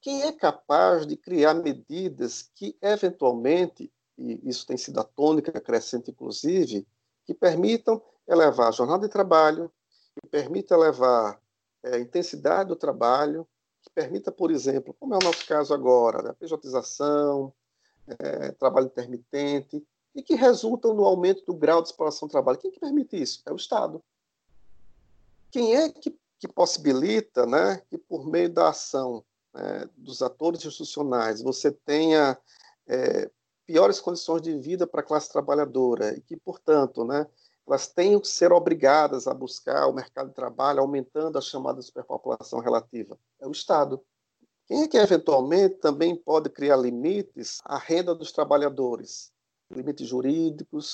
Quem 0.01 0.23
é 0.23 0.33
capaz 0.33 1.07
de 1.07 1.19
criar 1.19 1.53
medidas 1.53 2.51
que, 2.55 2.79
eventualmente, 2.81 3.93
e 4.20 4.48
isso 4.48 4.66
tem 4.66 4.76
sido 4.76 5.00
a 5.00 5.04
tônica 5.04 5.59
crescente, 5.61 6.11
inclusive, 6.11 6.87
que 7.24 7.33
permitam 7.33 8.02
elevar 8.28 8.68
a 8.68 8.72
jornada 8.72 9.06
de 9.06 9.12
trabalho, 9.12 9.72
que 10.14 10.28
permita 10.28 10.74
elevar 10.74 11.40
é, 11.83 11.96
a 11.96 11.98
intensidade 11.98 12.68
do 12.68 12.76
trabalho, 12.76 13.48
que 13.83 13.90
permita, 13.94 14.30
por 14.30 14.50
exemplo, 14.50 14.94
como 15.00 15.14
é 15.14 15.16
o 15.16 15.24
nosso 15.24 15.46
caso 15.46 15.72
agora, 15.72 16.22
né, 16.22 16.30
a 16.30 16.35
pejotização, 16.35 17.52
é, 18.18 18.52
trabalho 18.52 18.87
intermitente, 18.87 19.83
e 20.14 20.22
que 20.22 20.35
resultam 20.35 20.92
no 20.92 21.04
aumento 21.04 21.44
do 21.46 21.54
grau 21.54 21.80
de 21.80 21.88
exploração 21.88 22.28
do 22.28 22.33
trabalho. 22.33 22.59
Quem 22.59 22.70
que 22.70 22.80
permite 22.80 23.20
isso? 23.20 23.42
É 23.46 23.52
o 23.52 23.56
Estado. 23.56 24.02
Quem 25.50 25.76
é 25.76 25.88
que, 25.88 26.14
que 26.38 26.48
possibilita 26.48 27.46
né, 27.46 27.80
que, 27.88 27.96
por 27.96 28.26
meio 28.26 28.50
da 28.50 28.68
ação 28.68 29.24
né, 29.54 29.88
dos 29.96 30.20
atores 30.20 30.64
institucionais, 30.64 31.40
você 31.40 31.70
tenha 31.70 32.37
é, 32.87 33.30
piores 33.70 34.00
condições 34.00 34.42
de 34.42 34.59
vida 34.59 34.85
para 34.85 35.00
a 35.00 35.04
classe 35.04 35.30
trabalhadora 35.30 36.16
e 36.16 36.20
que, 36.20 36.37
portanto, 36.37 37.04
né, 37.04 37.24
elas 37.64 37.87
tenham 37.87 38.20
que 38.20 38.26
ser 38.26 38.52
obrigadas 38.52 39.28
a 39.28 39.33
buscar 39.33 39.87
o 39.87 39.92
mercado 39.92 40.30
de 40.30 40.35
trabalho, 40.35 40.80
aumentando 40.80 41.38
a 41.38 41.40
chamada 41.40 41.80
superpopulação 41.80 42.59
relativa? 42.59 43.16
É 43.38 43.46
o 43.46 43.52
Estado. 43.52 44.02
Quem 44.66 44.83
é 44.83 44.88
que, 44.88 44.96
eventualmente, 44.96 45.76
também 45.76 46.16
pode 46.16 46.50
criar 46.50 46.78
limites 46.78 47.61
à 47.64 47.78
renda 47.78 48.12
dos 48.12 48.33
trabalhadores? 48.33 49.33
limites 49.70 50.09
jurídicos, 50.09 50.92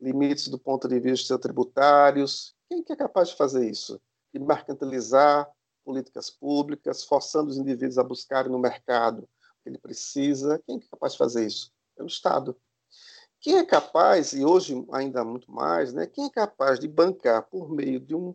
limites 0.00 0.48
do 0.48 0.58
ponto 0.58 0.88
de 0.88 0.98
vista 0.98 1.38
tributários. 1.38 2.56
Quem 2.70 2.82
que 2.82 2.94
é 2.94 2.96
capaz 2.96 3.28
de 3.28 3.36
fazer 3.36 3.68
isso? 3.68 4.00
De 4.32 4.40
mercantilizar 4.40 5.46
políticas 5.84 6.30
públicas, 6.30 7.04
forçando 7.04 7.50
os 7.50 7.58
indivíduos 7.58 7.98
a 7.98 8.02
buscarem 8.02 8.50
no 8.50 8.58
mercado 8.58 9.18
o 9.18 9.26
que 9.62 9.68
ele 9.68 9.78
precisa. 9.78 10.58
Quem 10.66 10.78
é 10.78 10.90
capaz 10.90 11.12
de 11.12 11.18
fazer 11.18 11.46
isso? 11.46 11.73
É 11.96 12.02
o 12.02 12.06
Estado. 12.06 12.56
Quem 13.40 13.58
é 13.58 13.64
capaz, 13.64 14.32
e 14.32 14.44
hoje 14.44 14.74
ainda 14.92 15.24
muito 15.24 15.50
mais, 15.52 15.92
né, 15.92 16.06
quem 16.06 16.26
é 16.26 16.30
capaz 16.30 16.80
de 16.80 16.88
bancar 16.88 17.42
por 17.48 17.70
meio 17.70 18.00
de 18.00 18.14
um 18.14 18.34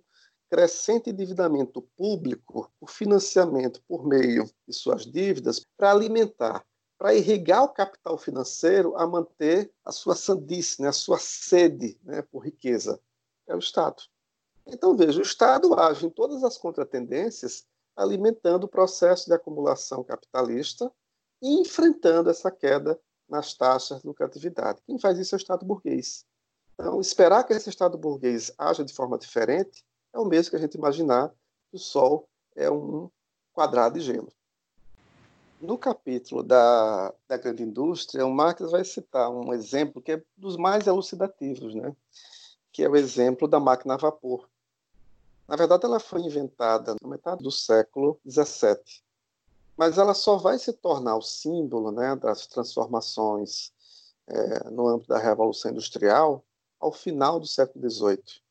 crescente 0.50 1.10
endividamento 1.10 1.82
público, 1.96 2.72
o 2.80 2.88
financiamento 2.88 3.82
por 3.88 4.06
meio 4.06 4.46
de 4.68 4.74
suas 4.74 5.06
dívidas, 5.06 5.66
para 5.78 5.92
alimentar 5.92 6.66
para 7.00 7.16
irrigar 7.16 7.64
o 7.64 7.70
capital 7.70 8.18
financeiro 8.18 8.96
a 8.98 9.08
manter 9.08 9.72
a 9.86 9.92
sua 9.92 10.16
sandice, 10.16 10.82
né, 10.82 10.90
a 10.90 10.94
sua 10.94 11.18
sede 11.18 11.98
né, 12.04 12.22
por 12.24 12.44
riqueza. 12.44 13.02
É 13.48 13.56
o 13.56 13.60
Estado. 13.60 14.04
Então, 14.68 14.96
veja, 14.98 15.18
o 15.18 15.24
Estado 15.24 15.74
age 15.80 16.06
em 16.06 16.10
todas 16.10 16.44
as 16.44 16.58
contratendências, 16.58 17.66
alimentando 17.96 18.66
o 18.66 18.70
processo 18.70 19.28
de 19.28 19.34
acumulação 19.34 20.04
capitalista 20.04 20.92
e 21.42 21.62
enfrentando 21.62 22.30
essa 22.30 22.52
queda 22.52 23.00
nas 23.30 23.54
taxas 23.54 24.02
de 24.02 24.08
lucratividade. 24.08 24.82
Quem 24.86 24.98
faz 25.00 25.18
isso 25.20 25.36
é 25.36 25.38
o 25.38 25.42
Estado 25.42 25.66
burguês. 25.66 26.26
Então, 26.74 27.00
esperar 27.00 27.44
que 27.44 27.54
esse 27.54 27.70
Estado 27.70 27.98
burguês 27.98 28.52
haja 28.58 28.84
de 28.84 28.94
forma 28.94 29.18
diferente 29.18 29.84
é 30.14 30.20
o 30.20 30.26
mesmo 30.26 30.52
que 30.52 30.56
a 30.56 30.60
gente 30.60 30.76
imaginar 30.76 31.30
que 31.70 31.76
o 31.76 31.80
Sol 31.80 32.28
é 32.56 32.70
um 32.70 33.10
quadrado 33.54 34.00
de 34.00 34.06
gelo. 34.06 34.32
No 35.62 35.78
capítulo 35.78 36.42
da, 36.42 37.14
da 37.28 37.36
grande 37.36 37.64
indústria, 37.64 38.26
o 38.26 38.32
Marx 38.32 38.72
vai 38.72 38.86
citar 38.86 39.30
um 39.30 39.54
exemplo 39.54 40.02
que 40.02 40.14
é 40.14 40.24
dos 40.38 40.56
mais 40.56 40.88
elucidativos, 40.88 41.76
né? 41.76 41.94
que 42.72 42.84
é 42.84 42.90
o 42.90 42.96
exemplo 42.96 43.48
da 43.48 43.60
máquina 43.60 43.96
a 43.96 43.98
vapor. 43.98 44.48
Na 45.48 45.58
verdade, 45.58 45.86
ela 45.86 46.00
foi 46.00 46.22
inventada 46.22 46.96
na 47.02 47.10
metade 47.10 47.44
do 47.44 47.52
século 47.52 48.20
XVII, 48.26 48.78
mas 49.80 49.98
ela 49.98 50.14
só 50.14 50.36
vai 50.36 50.60
se 50.60 50.74
tornar 50.74 51.16
o 51.16 51.22
símbolo 51.22 51.90
né, 51.90 52.14
das 52.14 52.46
transformações 52.46 53.72
é, 54.28 54.70
no 54.70 54.86
âmbito 54.90 55.08
da 55.08 55.18
Revolução 55.18 55.72
Industrial 55.72 56.44
ao 56.78 56.92
final 56.92 57.40
do 57.40 57.48
século 57.48 57.90
XVIII. 57.90 58.42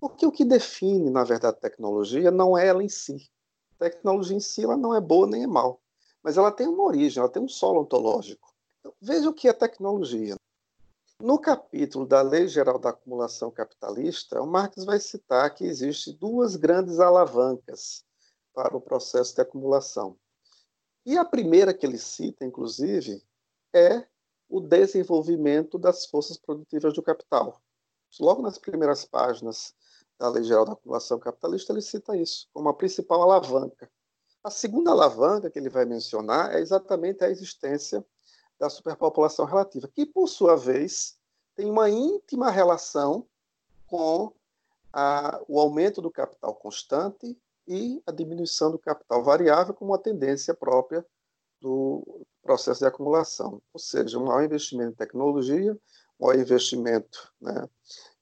Porque 0.00 0.24
o 0.24 0.32
que 0.32 0.46
define, 0.46 1.10
na 1.10 1.24
verdade, 1.24 1.54
a 1.58 1.60
tecnologia 1.60 2.30
não 2.30 2.56
é 2.56 2.68
ela 2.68 2.82
em 2.82 2.88
si. 2.88 3.30
A 3.78 3.84
tecnologia 3.84 4.34
em 4.34 4.40
si 4.40 4.64
ela 4.64 4.78
não 4.78 4.94
é 4.94 5.00
boa 5.00 5.26
nem 5.26 5.42
é 5.42 5.46
mal, 5.46 5.78
mas 6.22 6.38
ela 6.38 6.50
tem 6.50 6.66
uma 6.66 6.84
origem, 6.84 7.20
ela 7.20 7.30
tem 7.30 7.42
um 7.42 7.48
solo 7.48 7.82
ontológico. 7.82 8.50
Então, 8.80 8.94
veja 8.98 9.28
o 9.28 9.34
que 9.34 9.46
é 9.46 9.52
tecnologia. 9.52 10.36
No 11.20 11.38
capítulo 11.38 12.06
da 12.06 12.22
Lei 12.22 12.48
Geral 12.48 12.78
da 12.78 12.88
Acumulação 12.88 13.50
Capitalista, 13.50 14.40
o 14.40 14.46
Marx 14.46 14.86
vai 14.86 14.98
citar 14.98 15.54
que 15.54 15.64
existem 15.64 16.14
duas 16.14 16.56
grandes 16.56 16.98
alavancas 16.98 18.02
para 18.54 18.74
o 18.74 18.80
processo 18.80 19.34
de 19.34 19.42
acumulação. 19.42 20.16
E 21.08 21.16
a 21.16 21.24
primeira 21.24 21.72
que 21.72 21.86
ele 21.86 21.96
cita, 21.96 22.44
inclusive, 22.44 23.24
é 23.72 24.06
o 24.46 24.60
desenvolvimento 24.60 25.78
das 25.78 26.04
forças 26.04 26.36
produtivas 26.36 26.92
do 26.92 27.02
capital. 27.02 27.62
Logo 28.20 28.42
nas 28.42 28.58
primeiras 28.58 29.06
páginas 29.06 29.74
da 30.18 30.28
Lei 30.28 30.44
Geral 30.44 30.66
da 30.66 30.72
Acumulação 30.72 31.18
Capitalista, 31.18 31.72
ele 31.72 31.80
cita 31.80 32.14
isso 32.14 32.46
como 32.52 32.68
a 32.68 32.74
principal 32.74 33.22
alavanca. 33.22 33.90
A 34.44 34.50
segunda 34.50 34.90
alavanca 34.90 35.50
que 35.50 35.58
ele 35.58 35.70
vai 35.70 35.86
mencionar 35.86 36.54
é 36.54 36.60
exatamente 36.60 37.24
a 37.24 37.30
existência 37.30 38.04
da 38.58 38.68
superpopulação 38.68 39.46
relativa, 39.46 39.88
que, 39.88 40.04
por 40.04 40.28
sua 40.28 40.56
vez, 40.56 41.16
tem 41.56 41.70
uma 41.70 41.88
íntima 41.88 42.50
relação 42.50 43.26
com 43.86 44.30
a, 44.92 45.40
o 45.48 45.58
aumento 45.58 46.02
do 46.02 46.10
capital 46.10 46.54
constante 46.54 47.34
e 47.68 48.02
a 48.06 48.10
diminuição 48.10 48.70
do 48.70 48.78
capital 48.78 49.22
variável 49.22 49.74
como 49.74 49.92
uma 49.92 49.98
tendência 49.98 50.54
própria 50.54 51.04
do 51.60 52.24
processo 52.42 52.80
de 52.80 52.86
acumulação. 52.86 53.60
Ou 53.74 53.78
seja, 53.78 54.18
um 54.18 54.24
maior 54.24 54.42
investimento 54.42 54.92
em 54.92 54.96
tecnologia, 54.96 55.78
um 56.18 56.26
maior 56.26 56.40
investimento 56.40 57.30
né, 57.38 57.68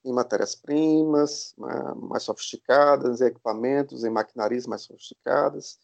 em 0.04 0.12
matérias-primas 0.12 1.54
mais 1.96 2.24
sofisticadas, 2.24 3.20
em 3.20 3.26
equipamentos, 3.26 4.02
em 4.02 4.10
maquinarias 4.10 4.66
mais 4.66 4.82
sofisticadas, 4.82 5.78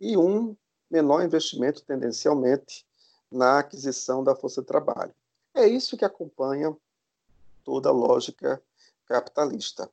e 0.00 0.16
um 0.16 0.56
menor 0.90 1.22
investimento 1.22 1.84
tendencialmente 1.84 2.86
na 3.30 3.58
aquisição 3.58 4.24
da 4.24 4.34
força 4.34 4.62
de 4.62 4.66
trabalho. 4.66 5.14
É 5.54 5.66
isso 5.66 5.96
que 5.96 6.04
acompanha 6.04 6.74
toda 7.62 7.90
a 7.90 7.92
lógica 7.92 8.62
capitalista. 9.06 9.90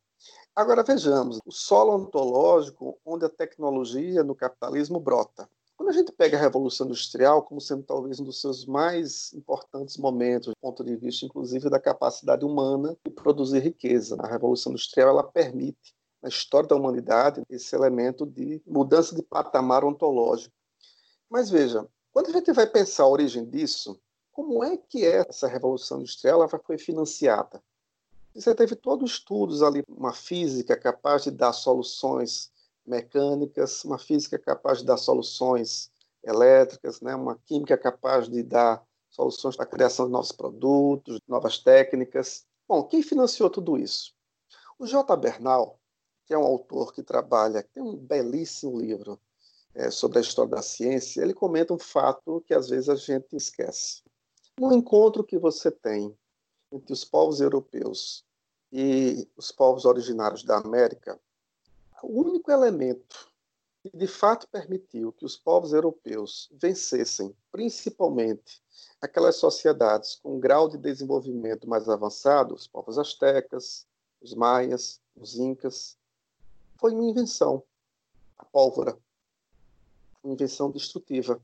Agora 0.60 0.84
vejamos 0.84 1.40
o 1.46 1.54
solo 1.54 1.96
ontológico 1.96 3.00
onde 3.06 3.24
a 3.24 3.30
tecnologia 3.30 4.26
no 4.26 4.36
capitalismo 4.36 5.00
brota. 5.00 5.50
Quando 5.78 5.88
a 5.88 5.94
gente 5.94 6.12
pega 6.12 6.36
a 6.36 6.42
Revolução 6.42 6.86
Industrial 6.86 7.42
como 7.42 7.62
sendo 7.62 7.84
talvez 7.84 8.20
um 8.20 8.26
dos 8.26 8.42
seus 8.42 8.66
mais 8.66 9.32
importantes 9.32 9.96
momentos, 9.96 10.50
do 10.50 10.60
ponto 10.60 10.84
de 10.84 10.98
vista 10.98 11.26
inclusive 11.26 11.70
da 11.70 11.80
capacidade 11.80 12.44
humana 12.44 12.98
de 13.06 13.10
produzir 13.10 13.60
riqueza, 13.60 14.18
a 14.20 14.28
Revolução 14.28 14.74
Industrial 14.74 15.08
ela 15.08 15.24
permite 15.24 15.96
na 16.22 16.28
história 16.28 16.68
da 16.68 16.76
humanidade 16.76 17.42
esse 17.50 17.74
elemento 17.74 18.26
de 18.26 18.62
mudança 18.68 19.16
de 19.16 19.24
patamar 19.24 19.86
ontológico. 19.86 20.54
Mas 21.30 21.50
veja, 21.50 21.88
quando 22.12 22.32
a 22.32 22.34
gente 22.34 22.52
vai 22.52 22.68
pensar 22.68 23.04
a 23.04 23.08
origem 23.08 23.50
disso, 23.50 23.98
como 24.30 24.62
é 24.62 24.76
que 24.76 25.06
é 25.06 25.26
essa 25.26 25.48
revolução 25.48 26.00
industrial 26.00 26.42
ela 26.42 26.50
foi 26.50 26.78
financiada? 26.78 27.64
Você 28.34 28.54
teve 28.54 28.76
todos 28.76 29.12
os 29.12 29.18
estudos 29.18 29.64
ali, 29.64 29.84
uma 29.88 30.14
física 30.14 30.78
capaz 30.78 31.24
de 31.24 31.32
dar 31.32 31.52
soluções 31.52 32.52
mecânicas, 32.86 33.84
uma 33.84 33.98
física 33.98 34.38
capaz 34.38 34.80
de 34.80 34.86
dar 34.86 34.98
soluções 34.98 35.92
elétricas, 36.24 37.02
né? 37.02 37.16
uma 37.16 37.38
química 37.46 37.78
capaz 37.78 38.30
de 38.30 38.44
dar 38.44 38.84
soluções 39.10 39.56
para 39.56 39.66
a 39.66 39.70
criação 39.70 40.06
de 40.06 40.12
novos 40.12 40.32
produtos, 40.32 41.20
novas 41.28 41.58
técnicas. 41.60 42.46
Bom, 42.68 42.84
quem 42.84 43.02
financiou 43.02 43.50
tudo 43.50 43.78
isso? 43.78 44.14
O 44.78 44.86
J. 44.86 45.16
Bernal, 45.18 45.80
que 46.26 46.34
é 46.34 46.38
um 46.38 46.46
autor 46.46 46.94
que 46.94 47.02
trabalha, 47.02 47.68
tem 47.74 47.82
um 47.82 47.96
belíssimo 47.96 48.80
livro 48.80 49.20
é, 49.74 49.90
sobre 49.90 50.20
a 50.20 50.22
história 50.22 50.52
da 50.52 50.62
ciência, 50.62 51.22
ele 51.22 51.34
comenta 51.34 51.74
um 51.74 51.80
fato 51.80 52.42
que 52.46 52.54
às 52.54 52.70
vezes 52.70 52.90
a 52.90 52.96
gente 52.96 53.36
esquece. 53.36 54.04
No 54.60 54.74
encontro 54.74 55.24
que 55.24 55.38
você 55.38 55.72
tem 55.72 56.16
entre 56.72 56.94
os 56.94 57.04
povos 57.04 57.42
europeus 57.42 58.26
e 58.72 59.28
os 59.36 59.52
povos 59.52 59.86
originários 59.86 60.44
da 60.44 60.58
América, 60.58 61.20
o 62.04 62.22
único 62.22 62.52
elemento 62.52 63.30
que 63.82 63.96
de 63.96 64.08
fato 64.08 64.48
permitiu 64.50 65.12
que 65.14 65.26
os 65.26 65.38
povos 65.38 65.74
europeus 65.74 66.50
vencessem, 66.52 67.36
principalmente 67.52 68.62
aquelas 69.02 69.38
sociedades 69.38 70.16
com 70.16 70.36
um 70.36 70.40
grau 70.40 70.68
de 70.68 70.78
desenvolvimento 70.78 71.68
mais 71.68 71.88
avançado, 71.88 72.54
os 72.54 72.68
povos 72.68 72.98
astecas, 72.98 73.88
os 74.22 74.34
maias, 74.34 75.00
os 75.16 75.36
incas, 75.36 75.98
foi 76.78 76.94
uma 76.94 77.06
invenção, 77.06 77.64
a 78.38 78.46
pólvora 78.46 78.98
invenção 80.24 80.70
destrutiva. 80.70 81.42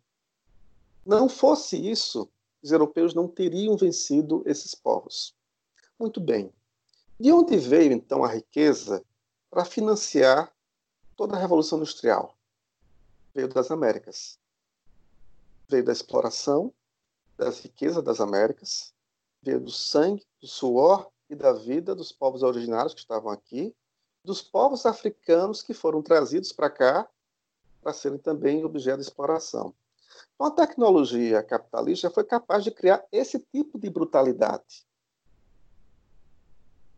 Não 1.05 1.29
fosse 1.29 1.77
isso, 1.89 2.29
os 2.65 2.71
europeus 2.71 3.13
não 3.13 3.27
teriam 3.27 3.77
vencido 3.77 4.41
esses 4.43 4.73
povos. 4.73 5.35
Muito 5.99 6.19
bem. 6.19 6.51
De 7.19 7.31
onde 7.31 7.57
veio 7.57 7.91
então 7.91 8.23
a 8.23 8.27
riqueza 8.27 9.05
para 9.51 9.63
financiar 9.63 10.51
toda 11.15 11.35
a 11.35 11.39
Revolução 11.39 11.77
Industrial? 11.77 12.35
Veio 13.35 13.47
das 13.47 13.69
Américas. 13.69 14.39
Veio 15.69 15.85
da 15.85 15.91
exploração 15.91 16.73
das 17.37 17.59
riquezas 17.59 18.03
das 18.03 18.19
Américas, 18.19 18.93
veio 19.43 19.59
do 19.59 19.69
sangue, 19.69 20.25
do 20.41 20.47
suor 20.47 21.11
e 21.29 21.35
da 21.35 21.53
vida 21.53 21.93
dos 21.93 22.11
povos 22.11 22.41
originários 22.41 22.95
que 22.95 22.99
estavam 22.99 23.29
aqui, 23.31 23.75
dos 24.23 24.41
povos 24.41 24.87
africanos 24.87 25.61
que 25.61 25.73
foram 25.73 26.01
trazidos 26.01 26.51
para 26.51 26.71
cá 26.71 27.07
para 27.83 27.93
serem 27.93 28.17
também 28.17 28.65
objeto 28.65 28.97
de 28.97 29.03
exploração. 29.03 29.71
Então, 30.35 30.47
a 30.47 30.51
tecnologia 30.51 31.43
capitalista 31.43 32.09
foi 32.09 32.23
capaz 32.23 32.63
de 32.63 32.71
criar 32.71 33.03
esse 33.11 33.39
tipo 33.39 33.79
de 33.79 33.89
brutalidade. 33.89 34.85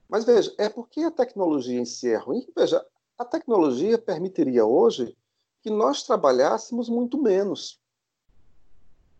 Mas 0.09 0.25
veja, 0.25 0.53
é 0.57 0.69
porque 0.69 1.01
a 1.01 1.11
tecnologia 1.11 1.79
em 1.79 1.85
si 1.85 2.09
é 2.09 2.17
ruim? 2.17 2.47
Veja, 2.55 2.85
a 3.17 3.25
tecnologia 3.25 3.97
permitiria 3.97 4.65
hoje 4.65 5.15
que 5.61 5.69
nós 5.69 6.03
trabalhássemos 6.03 6.87
muito 6.87 7.21
menos. 7.21 7.79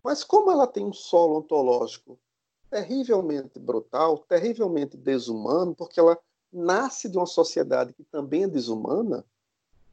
Mas 0.04 0.24
como 0.24 0.52
ela 0.52 0.66
tem 0.66 0.86
um 0.86 0.93
solo 0.93 1.39
ontológico 1.39 2.18
terrivelmente 2.70 3.60
brutal, 3.60 4.18
terrivelmente 4.20 4.98
desumano, 4.98 5.76
porque 5.76 6.00
ela 6.00 6.18
nasce 6.52 7.10
de 7.10 7.18
uma 7.18 7.26
sociedade 7.26 7.93
que 7.93 8.04
também 8.04 8.43
é 8.43 8.48
desumana, 8.48 9.26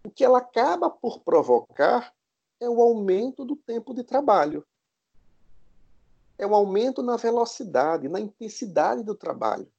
o 0.04 0.10
que 0.10 0.24
ela 0.24 0.38
acaba 0.38 0.90
por 0.90 1.20
provocar 1.20 2.12
é 2.60 2.68
o 2.68 2.80
aumento 2.80 3.44
do 3.44 3.56
tempo 3.56 3.94
de 3.94 4.02
trabalho. 4.02 4.64
É 6.36 6.46
o 6.46 6.54
aumento 6.54 7.02
na 7.02 7.16
velocidade, 7.16 8.08
na 8.08 8.20
intensidade 8.20 9.02
do 9.02 9.14
trabalho. 9.14 9.70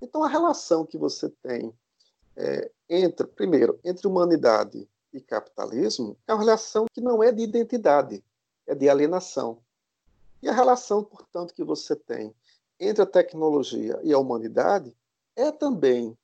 Então, 0.00 0.24
a 0.24 0.28
relação 0.28 0.86
que 0.86 0.96
você 0.96 1.28
tem 1.42 1.72
é, 2.36 2.70
entre, 2.88 3.26
primeiro, 3.26 3.78
entre 3.84 4.06
humanidade 4.06 4.88
e 5.12 5.20
capitalismo 5.20 6.16
é 6.26 6.32
uma 6.32 6.42
relação 6.42 6.86
que 6.92 7.00
não 7.00 7.22
é 7.22 7.30
de 7.30 7.42
identidade, 7.42 8.24
é 8.66 8.74
de 8.74 8.88
alienação. 8.88 9.58
E 10.42 10.48
a 10.48 10.52
relação, 10.52 11.04
portanto, 11.04 11.54
que 11.54 11.62
você 11.62 11.94
tem 11.94 12.34
entre 12.78 13.02
a 13.02 13.06
tecnologia 13.06 14.00
e 14.02 14.12
a 14.12 14.18
humanidade 14.18 14.96
é 15.36 15.52
também 15.52 16.16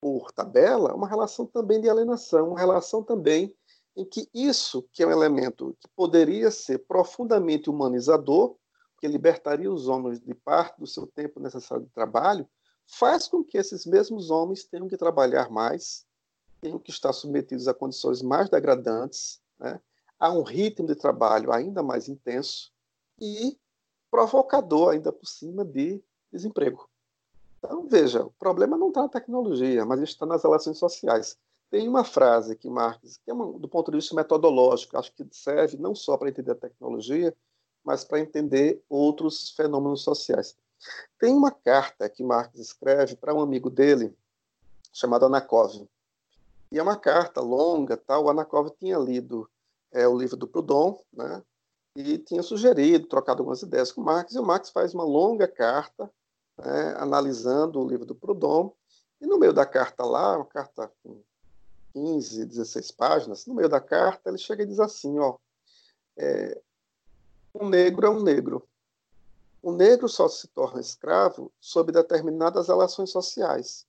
por 0.00 0.30
tabela, 0.30 0.94
uma 0.94 1.08
relação 1.08 1.46
também 1.46 1.80
de 1.80 1.88
alienação, 1.88 2.50
uma 2.50 2.58
relação 2.58 3.02
também 3.02 3.52
em 3.96 4.04
que 4.04 4.28
isso, 4.34 4.86
que 4.92 5.02
é 5.02 5.06
um 5.06 5.10
elemento 5.10 5.76
que 5.80 5.88
poderia 5.96 6.50
ser 6.50 6.78
profundamente 6.80 7.70
humanizador, 7.70 8.54
que 9.00 9.08
libertaria 9.08 9.72
os 9.72 9.88
homens 9.88 10.20
de 10.20 10.34
parte 10.34 10.78
do 10.78 10.86
seu 10.86 11.06
tempo 11.06 11.40
necessário 11.40 11.84
de 11.84 11.90
trabalho, 11.90 12.46
faz 12.86 13.26
com 13.26 13.42
que 13.42 13.58
esses 13.58 13.86
mesmos 13.86 14.30
homens 14.30 14.64
tenham 14.64 14.88
que 14.88 14.96
trabalhar 14.96 15.50
mais, 15.50 16.06
tenham 16.60 16.78
que 16.78 16.90
estar 16.90 17.12
submetidos 17.12 17.66
a 17.68 17.74
condições 17.74 18.22
mais 18.22 18.48
degradantes, 18.48 19.40
né, 19.58 19.80
a 20.18 20.30
um 20.30 20.42
ritmo 20.42 20.86
de 20.86 20.94
trabalho 20.94 21.52
ainda 21.52 21.82
mais 21.82 22.08
intenso 22.08 22.72
e 23.20 23.58
provocador 24.10 24.92
ainda 24.92 25.12
por 25.12 25.26
cima 25.26 25.64
de 25.64 26.02
desemprego. 26.30 26.88
Então, 27.58 27.86
veja, 27.86 28.24
o 28.24 28.30
problema 28.32 28.76
não 28.76 28.88
está 28.88 29.02
na 29.02 29.08
tecnologia, 29.08 29.84
mas 29.84 30.00
está 30.00 30.24
nas 30.24 30.42
relações 30.42 30.78
sociais. 30.78 31.36
Tem 31.76 31.86
uma 31.86 32.04
frase 32.04 32.56
que 32.56 32.70
Marx, 32.70 33.20
que 33.22 33.30
é 33.30 33.34
uma, 33.34 33.52
do 33.58 33.68
ponto 33.68 33.90
de 33.90 33.98
vista 33.98 34.14
metodológico, 34.14 34.96
acho 34.96 35.12
que 35.12 35.26
serve 35.30 35.76
não 35.76 35.94
só 35.94 36.16
para 36.16 36.30
entender 36.30 36.52
a 36.52 36.54
tecnologia, 36.54 37.36
mas 37.84 38.02
para 38.02 38.18
entender 38.18 38.82
outros 38.88 39.50
fenômenos 39.50 40.00
sociais. 40.02 40.56
Tem 41.18 41.34
uma 41.34 41.50
carta 41.50 42.08
que 42.08 42.24
Marx 42.24 42.58
escreve 42.58 43.14
para 43.14 43.34
um 43.34 43.42
amigo 43.42 43.68
dele, 43.68 44.16
chamado 44.90 45.26
Anakov. 45.26 45.86
E 46.72 46.78
é 46.78 46.82
uma 46.82 46.96
carta 46.96 47.42
longa, 47.42 47.94
tal. 47.94 48.24
O 48.24 48.30
Anakov 48.30 48.70
tinha 48.80 48.96
lido 48.96 49.46
é, 49.92 50.08
o 50.08 50.16
livro 50.16 50.34
do 50.38 50.48
Proudhon, 50.48 50.98
né? 51.12 51.42
E 51.94 52.16
tinha 52.16 52.42
sugerido, 52.42 53.06
trocado 53.06 53.42
algumas 53.42 53.60
ideias 53.60 53.92
com 53.92 54.00
Marx, 54.00 54.34
e 54.34 54.38
o 54.38 54.42
Marx 54.42 54.70
faz 54.70 54.94
uma 54.94 55.04
longa 55.04 55.46
carta, 55.46 56.10
né, 56.56 56.94
analisando 56.96 57.78
o 57.78 57.86
livro 57.86 58.06
do 58.06 58.14
Proudhon, 58.14 58.72
e 59.20 59.26
no 59.26 59.38
meio 59.38 59.52
da 59.52 59.66
carta 59.66 60.06
lá, 60.06 60.36
uma 60.36 60.46
carta 60.46 60.90
com 61.02 61.22
15, 61.96 62.44
16 62.44 62.90
páginas, 62.90 63.46
no 63.46 63.54
meio 63.54 63.70
da 63.70 63.80
carta 63.80 64.28
ele 64.28 64.36
chega 64.36 64.62
e 64.62 64.66
diz 64.66 64.78
assim, 64.78 65.18
ó, 65.18 65.38
é, 66.14 66.60
um 67.54 67.66
negro 67.66 68.06
é 68.06 68.10
um 68.10 68.22
negro. 68.22 68.68
O 69.62 69.72
negro 69.72 70.06
só 70.06 70.28
se 70.28 70.46
torna 70.48 70.78
escravo 70.78 71.50
sob 71.58 71.90
determinadas 71.90 72.68
relações 72.68 73.08
sociais. 73.08 73.86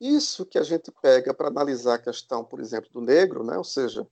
Isso 0.00 0.44
que 0.44 0.58
a 0.58 0.64
gente 0.64 0.90
pega 1.00 1.32
para 1.32 1.46
analisar 1.46 1.94
a 1.94 1.98
questão, 1.98 2.44
por 2.44 2.58
exemplo, 2.58 2.90
do 2.92 3.00
negro, 3.00 3.44
né? 3.44 3.56
ou 3.56 3.64
seja, 3.64 4.04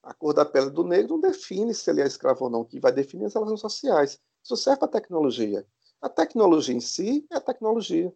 a 0.00 0.14
cor 0.14 0.32
da 0.32 0.44
pele 0.44 0.70
do 0.70 0.84
negro 0.84 1.14
não 1.14 1.20
define 1.20 1.74
se 1.74 1.90
ele 1.90 2.02
é 2.02 2.06
escravo 2.06 2.44
ou 2.44 2.50
não, 2.50 2.64
que 2.64 2.78
vai 2.78 2.92
definir 2.92 3.24
as 3.24 3.34
relações 3.34 3.60
sociais. 3.60 4.20
Isso 4.44 4.56
serve 4.56 4.78
para 4.78 4.88
a 4.88 4.92
tecnologia. 4.92 5.66
A 6.00 6.08
tecnologia 6.08 6.74
em 6.74 6.80
si 6.80 7.26
é 7.32 7.36
a 7.36 7.40
tecnologia. 7.40 8.14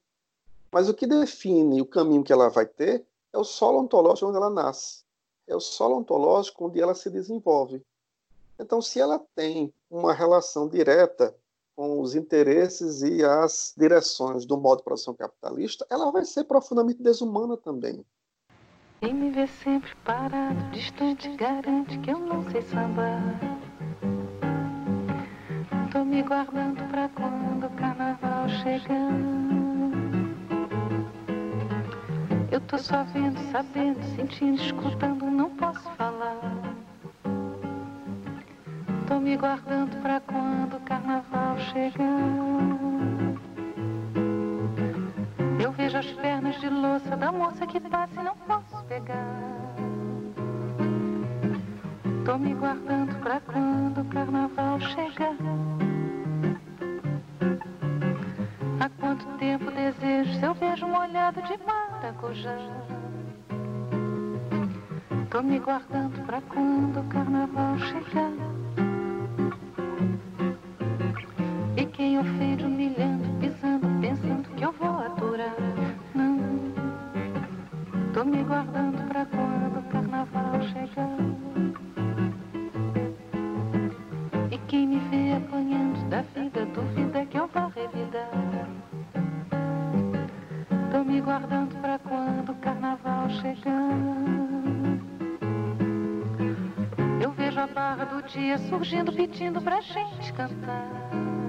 Mas 0.70 0.88
o 0.88 0.94
que 0.94 1.08
define 1.08 1.82
o 1.82 1.86
caminho 1.86 2.22
que 2.22 2.32
ela 2.32 2.48
vai 2.48 2.66
ter 2.66 3.04
é 3.32 3.38
o 3.38 3.44
solo 3.44 3.80
ontológico 3.80 4.28
onde 4.28 4.36
ela 4.36 4.50
nasce. 4.50 5.04
É 5.46 5.54
o 5.54 5.60
solo 5.60 5.98
ontológico 5.98 6.66
onde 6.66 6.80
ela 6.80 6.94
se 6.94 7.10
desenvolve. 7.10 7.84
Então, 8.58 8.82
se 8.82 9.00
ela 9.00 9.18
tem 9.34 9.72
uma 9.90 10.12
relação 10.12 10.68
direta 10.68 11.34
com 11.74 12.00
os 12.00 12.14
interesses 12.14 13.02
e 13.02 13.24
as 13.24 13.72
direções 13.76 14.44
do 14.44 14.56
modo 14.56 14.78
de 14.78 14.84
produção 14.84 15.14
capitalista, 15.14 15.86
ela 15.88 16.10
vai 16.10 16.24
ser 16.24 16.44
profundamente 16.44 17.02
desumana 17.02 17.56
também. 17.56 18.04
Quem 19.00 19.14
me 19.14 19.30
vê 19.30 19.46
sempre 19.46 19.94
parado, 20.04 20.62
distante, 20.72 21.34
garante 21.36 21.98
que 22.00 22.10
eu 22.10 22.18
não 22.18 22.48
sei 22.50 22.60
sambar. 22.60 23.40
Tô 25.90 26.04
me 26.04 26.22
guardando 26.22 26.86
pra 26.90 27.08
quando 27.08 27.66
o 27.66 27.76
carnaval 27.76 28.46
chegar. 28.62 29.59
Eu 32.50 32.60
tô 32.62 32.76
só 32.78 33.04
vendo, 33.04 33.38
sabendo, 33.52 34.02
sentindo, 34.16 34.60
escutando, 34.60 35.24
não 35.26 35.50
posso 35.50 35.88
falar. 35.90 36.36
Tô 39.06 39.20
me 39.20 39.36
guardando 39.36 39.96
pra 40.02 40.20
quando 40.20 40.76
o 40.76 40.80
carnaval 40.80 41.56
chegar. 41.58 42.90
Eu 45.62 45.70
vejo 45.70 45.96
as 45.96 46.10
pernas 46.12 46.60
de 46.60 46.68
louça 46.68 47.16
da 47.16 47.30
moça 47.30 47.64
que 47.68 47.78
passa 47.78 48.20
e 48.20 48.24
não 48.24 48.34
posso 48.34 48.84
pegar. 48.86 49.26
Tô 52.24 52.36
me 52.36 52.52
guardando 52.54 53.14
pra 53.20 53.40
quando 53.40 54.00
o 54.00 54.04
carnaval 54.06 54.80
chegar. 54.80 55.36
Há 58.80 58.88
quanto 58.98 59.24
tempo 59.38 59.70
desejo 59.70 60.32
se 60.38 60.44
eu 60.44 60.54
vejo 60.54 60.86
um 60.86 60.98
olhado 60.98 61.40
Tô 65.30 65.42
me 65.42 65.58
guardando 65.58 66.26
pra 66.26 66.40
quando 66.42 67.00
o 67.00 67.04
carnaval 67.04 67.78
chegar. 67.78 68.50
quem 72.00 72.18
ofende, 72.18 72.64
humilhando, 72.64 73.24
pisando, 73.40 73.86
pensando 74.00 74.48
que 74.56 74.64
eu 74.64 74.72
vou 74.72 74.98
aturar. 75.00 75.54
Não, 76.14 76.38
tô 78.14 78.24
me 78.24 78.42
guardando 78.42 79.06
pra 79.06 79.26
quando 79.26 79.78
o 79.78 79.82
carnaval 79.90 80.62
chegar. 80.62 81.09
Surgindo, 98.68 99.12
pedindo 99.12 99.60
pra 99.60 99.80
gente 99.80 100.32
cantar. 100.32 101.39